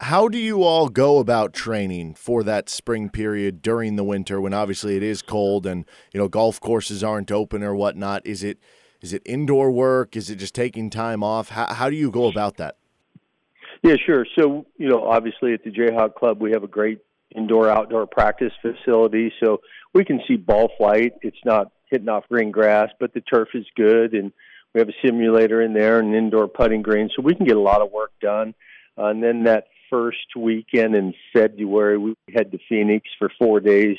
[0.01, 4.53] How do you all go about training for that spring period during the winter when
[4.53, 5.84] obviously it is cold and
[6.14, 8.22] you know golf courses aren't open or whatnot?
[8.24, 8.60] Is it
[9.01, 10.16] is it indoor work?
[10.16, 11.49] Is it just taking time off?
[11.49, 12.78] How, how do you go about that?
[13.82, 14.28] Yeah, sure.
[14.38, 16.99] So you know, obviously at the Jayhawk Club we have a great
[17.36, 19.62] indoor outdoor practice facility, so
[19.95, 21.14] we can see ball flight.
[21.24, 24.32] It's not hitting off green grass, but the turf is good and
[24.76, 27.55] we have a simulator in there and an indoor putting green, so we can get
[27.55, 28.53] a lot of work done.
[28.97, 33.95] Uh, and then that first weekend in February, we head to Phoenix for four days,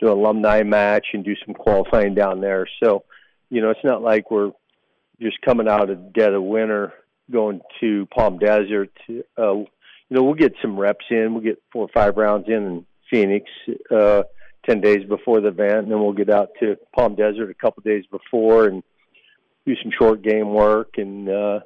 [0.00, 2.66] do an alumni match, and do some qualifying down there.
[2.82, 3.04] So,
[3.50, 4.50] you know, it's not like we're
[5.22, 6.92] just coming out of dead of winter
[7.30, 8.90] going to Palm Desert.
[9.08, 9.66] Uh, you
[10.10, 11.34] know, we'll get some reps in.
[11.34, 13.48] We'll get four or five rounds in in Phoenix
[13.94, 14.24] uh,
[14.68, 17.84] ten days before the event, and then we'll get out to Palm Desert a couple
[17.84, 18.82] days before and
[19.66, 21.60] do some short game work, and uh,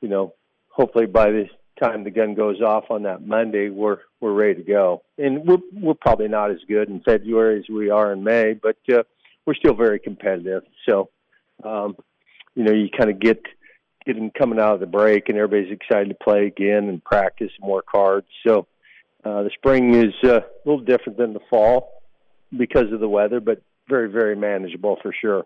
[0.00, 0.34] you know,
[0.68, 1.48] hopefully by the
[1.82, 5.02] time the gun goes off on that Monday, we're we're ready to go.
[5.16, 8.76] And we're we're probably not as good in February as we are in May, but
[8.92, 9.04] uh,
[9.46, 10.64] we're still very competitive.
[10.88, 11.10] So,
[11.62, 11.96] um,
[12.54, 13.42] you know, you kind of get
[14.04, 17.86] getting coming out of the break, and everybody's excited to play again and practice work
[17.88, 18.24] hard.
[18.46, 18.66] So,
[19.24, 22.02] uh, the spring is uh, a little different than the fall
[22.56, 25.44] because of the weather, but very very manageable for sure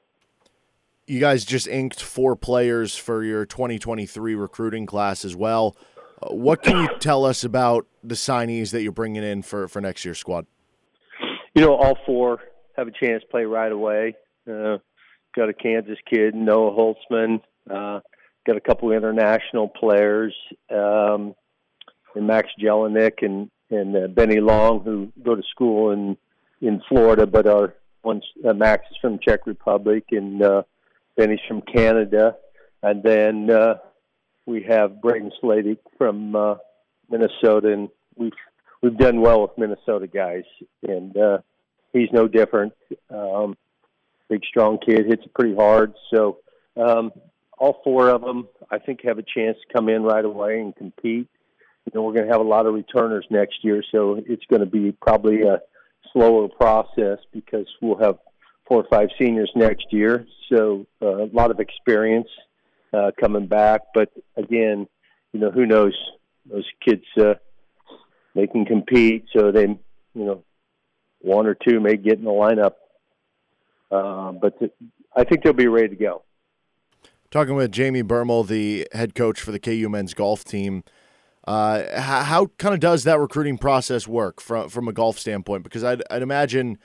[1.09, 5.75] you guys just inked four players for your 2023 recruiting class as well.
[6.21, 9.81] Uh, what can you tell us about the signees that you're bringing in for, for
[9.81, 10.47] next year's squad?
[11.55, 12.41] You know, all four
[12.77, 14.17] have a chance to play right away.
[14.47, 14.79] Uh,
[15.35, 17.41] got a Kansas kid, Noah Holtzman.
[17.69, 18.01] Uh,
[18.47, 20.35] got a couple international players,
[20.71, 21.35] um,
[22.15, 26.17] and Max Jelinek and and uh, Benny Long, who go to school in
[26.61, 30.63] in Florida, but are once uh, Max is from Czech Republic and uh,
[31.19, 32.37] Benny's from Canada,
[32.81, 33.75] and then uh,
[34.47, 36.55] we have Braden Sladik from uh,
[37.11, 38.33] Minnesota, and we've
[38.81, 40.45] we've done well with Minnesota guys,
[40.85, 41.39] and uh,
[41.93, 42.73] he's no different.
[43.11, 43.57] Um,
[44.29, 45.93] big, strong kid, hits it pretty hard.
[46.15, 46.39] So
[46.77, 47.11] um,
[47.59, 50.75] all four of them, I think, have a chance to come in right away and
[50.77, 51.29] compete.
[51.85, 54.61] You know, we're going to have a lot of returners next year, so it's going
[54.61, 55.59] to be probably a
[56.13, 58.19] slower process because we'll have
[58.69, 60.27] four or five seniors next year.
[60.53, 62.29] So uh, a lot of experience
[62.93, 63.83] uh, coming back.
[63.95, 64.87] But again,
[65.33, 65.95] you know, who knows?
[66.51, 67.35] Those kids, uh,
[68.35, 69.27] they can compete.
[69.37, 69.79] So they, you
[70.15, 70.45] know,
[71.21, 72.75] one or two may get in the lineup.
[73.91, 74.55] Uh, but
[75.17, 76.23] I think they'll be ready to go.
[77.31, 80.85] Talking with Jamie Bermel, the head coach for the KU men's golf team.
[81.47, 85.63] Uh, how, how kind of does that recruiting process work from from a golf standpoint?
[85.63, 86.79] Because I'd, I'd imagine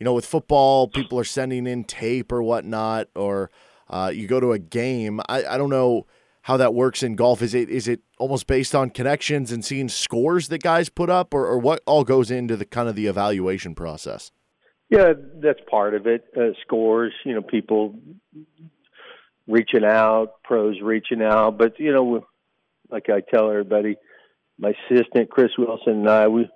[0.00, 3.50] you know, with football, people are sending in tape or whatnot, or
[3.88, 5.20] uh, you go to a game.
[5.28, 6.06] I, I don't know
[6.42, 7.42] how that works in golf.
[7.42, 11.34] Is it is it almost based on connections and seeing scores that guys put up,
[11.34, 14.32] or, or what all goes into the kind of the evaluation process?
[14.88, 16.24] Yeah, that's part of it.
[16.34, 17.94] Uh, scores, you know, people
[19.46, 22.26] reaching out, pros reaching out, but you know,
[22.90, 23.96] like I tell everybody,
[24.58, 26.48] my assistant Chris Wilson and I, we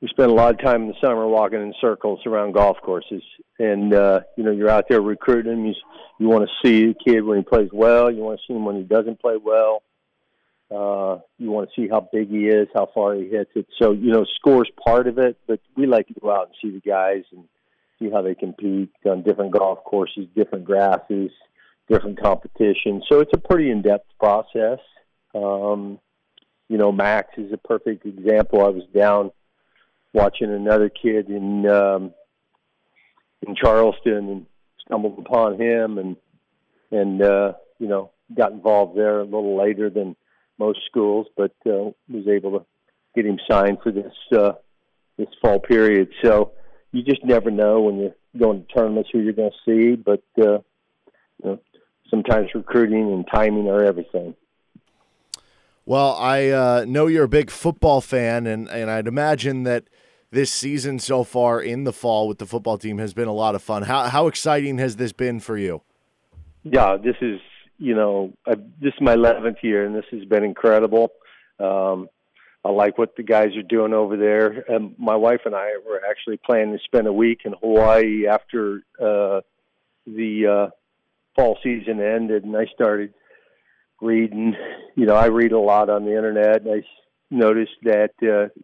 [0.00, 3.22] we spend a lot of time in the summer walking in circles around golf courses,
[3.58, 5.66] and uh, you know you're out there recruiting him.
[5.66, 5.74] You
[6.18, 8.10] you want to see the kid when he plays well.
[8.10, 9.82] You want to see him when he doesn't play well.
[10.70, 13.66] Uh, you want to see how big he is, how far he hits it.
[13.80, 16.70] So you know, scores part of it, but we like to go out and see
[16.70, 17.44] the guys and
[17.98, 21.30] see how they compete on different golf courses, different grasses,
[21.90, 23.04] different competitions.
[23.10, 24.78] So it's a pretty in-depth process.
[25.34, 25.98] Um,
[26.68, 28.64] you know, Max is a perfect example.
[28.64, 29.32] I was down
[30.12, 32.12] watching another kid in um,
[33.46, 34.46] in Charleston and
[34.84, 36.16] stumbled upon him and
[36.90, 40.16] and uh, you know got involved there a little later than
[40.58, 42.66] most schools, but uh, was able to
[43.14, 44.52] get him signed for this uh,
[45.16, 46.10] this fall period.
[46.22, 46.52] So
[46.92, 50.22] you just never know when you're going to tournaments who you're going to see, but
[50.38, 50.58] uh,
[51.42, 51.58] you know,
[52.10, 54.34] sometimes recruiting and timing are everything.
[55.86, 59.88] Well, I uh, know you're a big football fan, and, and I'd imagine that
[60.30, 63.54] this season so far in the fall with the football team has been a lot
[63.54, 63.82] of fun.
[63.82, 65.82] How how exciting has this been for you?
[66.62, 67.40] Yeah, this is
[67.78, 71.12] you know I, this is my 11th year, and this has been incredible.
[71.58, 72.08] Um,
[72.64, 74.64] I like what the guys are doing over there.
[74.68, 78.82] And my wife and I were actually planning to spend a week in Hawaii after
[79.00, 79.40] uh,
[80.06, 80.70] the uh,
[81.34, 83.14] fall season ended, and I started
[84.00, 84.54] reading.
[84.94, 86.62] You know, I read a lot on the internet.
[86.62, 86.82] And I
[87.30, 88.60] noticed that uh,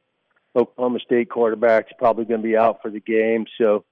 [0.57, 3.85] Oklahoma State quarterback's probably going to be out for the game, so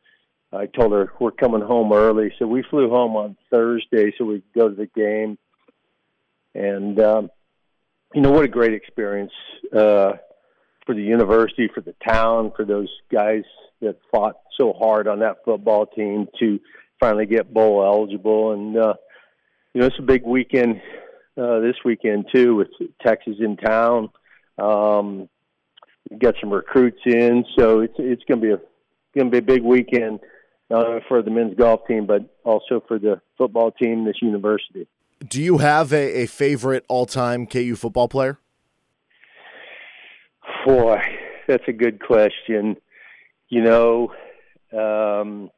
[0.52, 2.32] I told her we're coming home early.
[2.38, 5.38] So we flew home on Thursday so we could go to the game.
[6.54, 7.30] And um,
[8.14, 9.32] you know what a great experience
[9.72, 10.12] uh,
[10.86, 13.42] for the university, for the town, for those guys
[13.80, 16.60] that fought so hard on that football team to
[17.00, 18.52] finally get bowl eligible.
[18.52, 18.94] And uh,
[19.72, 20.80] you know it's a big weekend
[21.36, 22.68] uh, this weekend too with
[23.04, 24.10] Texas in town.
[24.56, 25.28] Um,
[26.18, 28.60] get some recruits in, so it's it's going to be a
[29.14, 30.20] going to be a big weekend
[30.70, 34.86] not only for the men's golf team but also for the football team, this university.
[35.26, 38.38] Do you have a, a favorite all time KU football player?
[40.66, 41.00] Boy,
[41.46, 42.76] that's a good question.
[43.48, 44.12] You know,
[44.72, 45.50] um,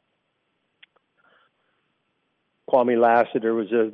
[2.71, 3.91] Kwamie Lassiter was a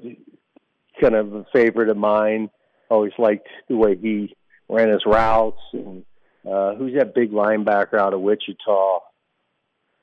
[1.01, 2.51] kind of a favorite of mine.
[2.91, 4.35] Always liked the way he
[4.69, 6.05] ran his routes and
[6.51, 9.01] uh, who's that big linebacker out of Wichita?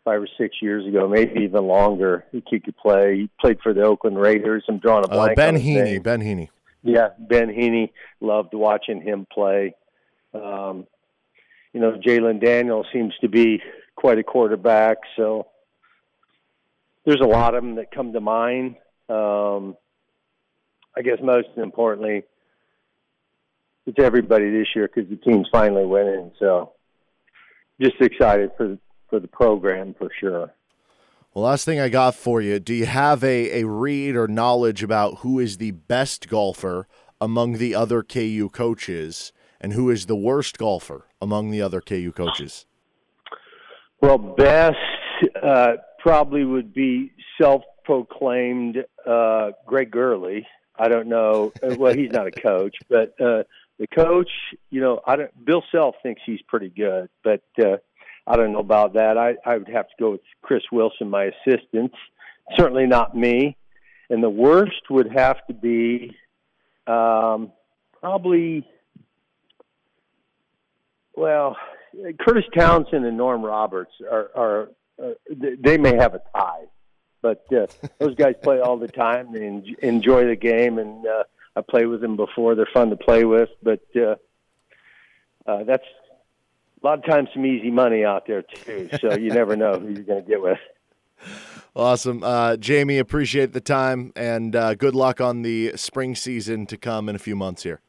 [0.05, 2.23] Five or six years ago, maybe even longer.
[2.31, 3.17] He could play.
[3.17, 4.63] He played for the Oakland Raiders.
[4.67, 5.35] I'm drawing a Uh, blank.
[5.35, 5.99] ben on Heeney.
[5.99, 6.49] Ben Heeney.
[6.81, 7.91] Yeah, Ben Heeney.
[8.21, 9.75] Loved watching him play.
[10.33, 10.87] Um,
[11.73, 13.61] you know, Jalon Daniels seems to be
[13.95, 14.99] quite a quarterback.
[15.17, 15.47] So
[17.05, 18.77] there's a lot of them that come to mind.
[19.09, 19.75] Um,
[20.95, 22.23] I guess most importantly,
[23.89, 26.31] it's everybody this year because the team's finally winning.
[26.39, 26.73] So
[27.81, 28.77] just excited for
[29.09, 30.53] for the program for sure.
[31.33, 32.59] Well, last thing I got for you.
[32.59, 36.87] Do you have a, a read or knowledge about who is the best golfer
[37.19, 42.11] among the other KU coaches and who is the worst golfer among the other KU
[42.11, 42.65] coaches?
[44.01, 44.77] Well, best
[45.41, 50.47] uh, probably would be self-proclaimed uh, Greg Gurley.
[50.77, 51.51] I don't know.
[51.61, 53.43] Well, he's not a coach, but uh,
[53.79, 54.29] the coach,
[54.69, 55.45] you know, I don't.
[55.45, 57.77] Bill Self thinks he's pretty good, but uh,
[58.27, 59.17] I don't know about that.
[59.17, 61.93] I I would have to go with Chris Wilson, my assistant.
[62.57, 63.55] Certainly not me.
[64.09, 66.15] And the worst would have to be
[66.87, 67.51] um,
[67.99, 68.67] probably.
[71.15, 71.57] Well,
[72.19, 74.69] Curtis Townsend and Norm Roberts are, are
[75.01, 76.65] uh, they may have a tie,
[77.21, 77.67] but uh,
[77.99, 79.33] those guys play all the time.
[79.33, 81.23] They enjoy the game, and uh,
[81.59, 82.55] I played with them before.
[82.55, 84.15] They're fun to play with, but uh,
[85.45, 85.83] uh, that's
[86.81, 88.89] a lot of times some easy money out there too.
[89.01, 90.57] So you never know who you're going to get with.
[91.75, 92.23] Awesome.
[92.23, 97.09] Uh, Jamie, appreciate the time and uh, good luck on the spring season to come
[97.09, 97.81] in a few months here.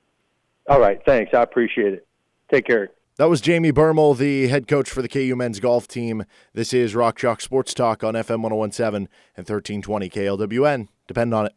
[0.68, 1.32] All right, thanks.
[1.32, 2.06] I appreciate it.
[2.52, 2.90] Take care.
[3.16, 6.24] That was Jamie Bermel, the head coach for the KU men's golf team.
[6.55, 10.88] This is Rock Chalk Sports Talk on FM 1017 and 1320 KLWN.
[11.06, 11.52] Depend on it.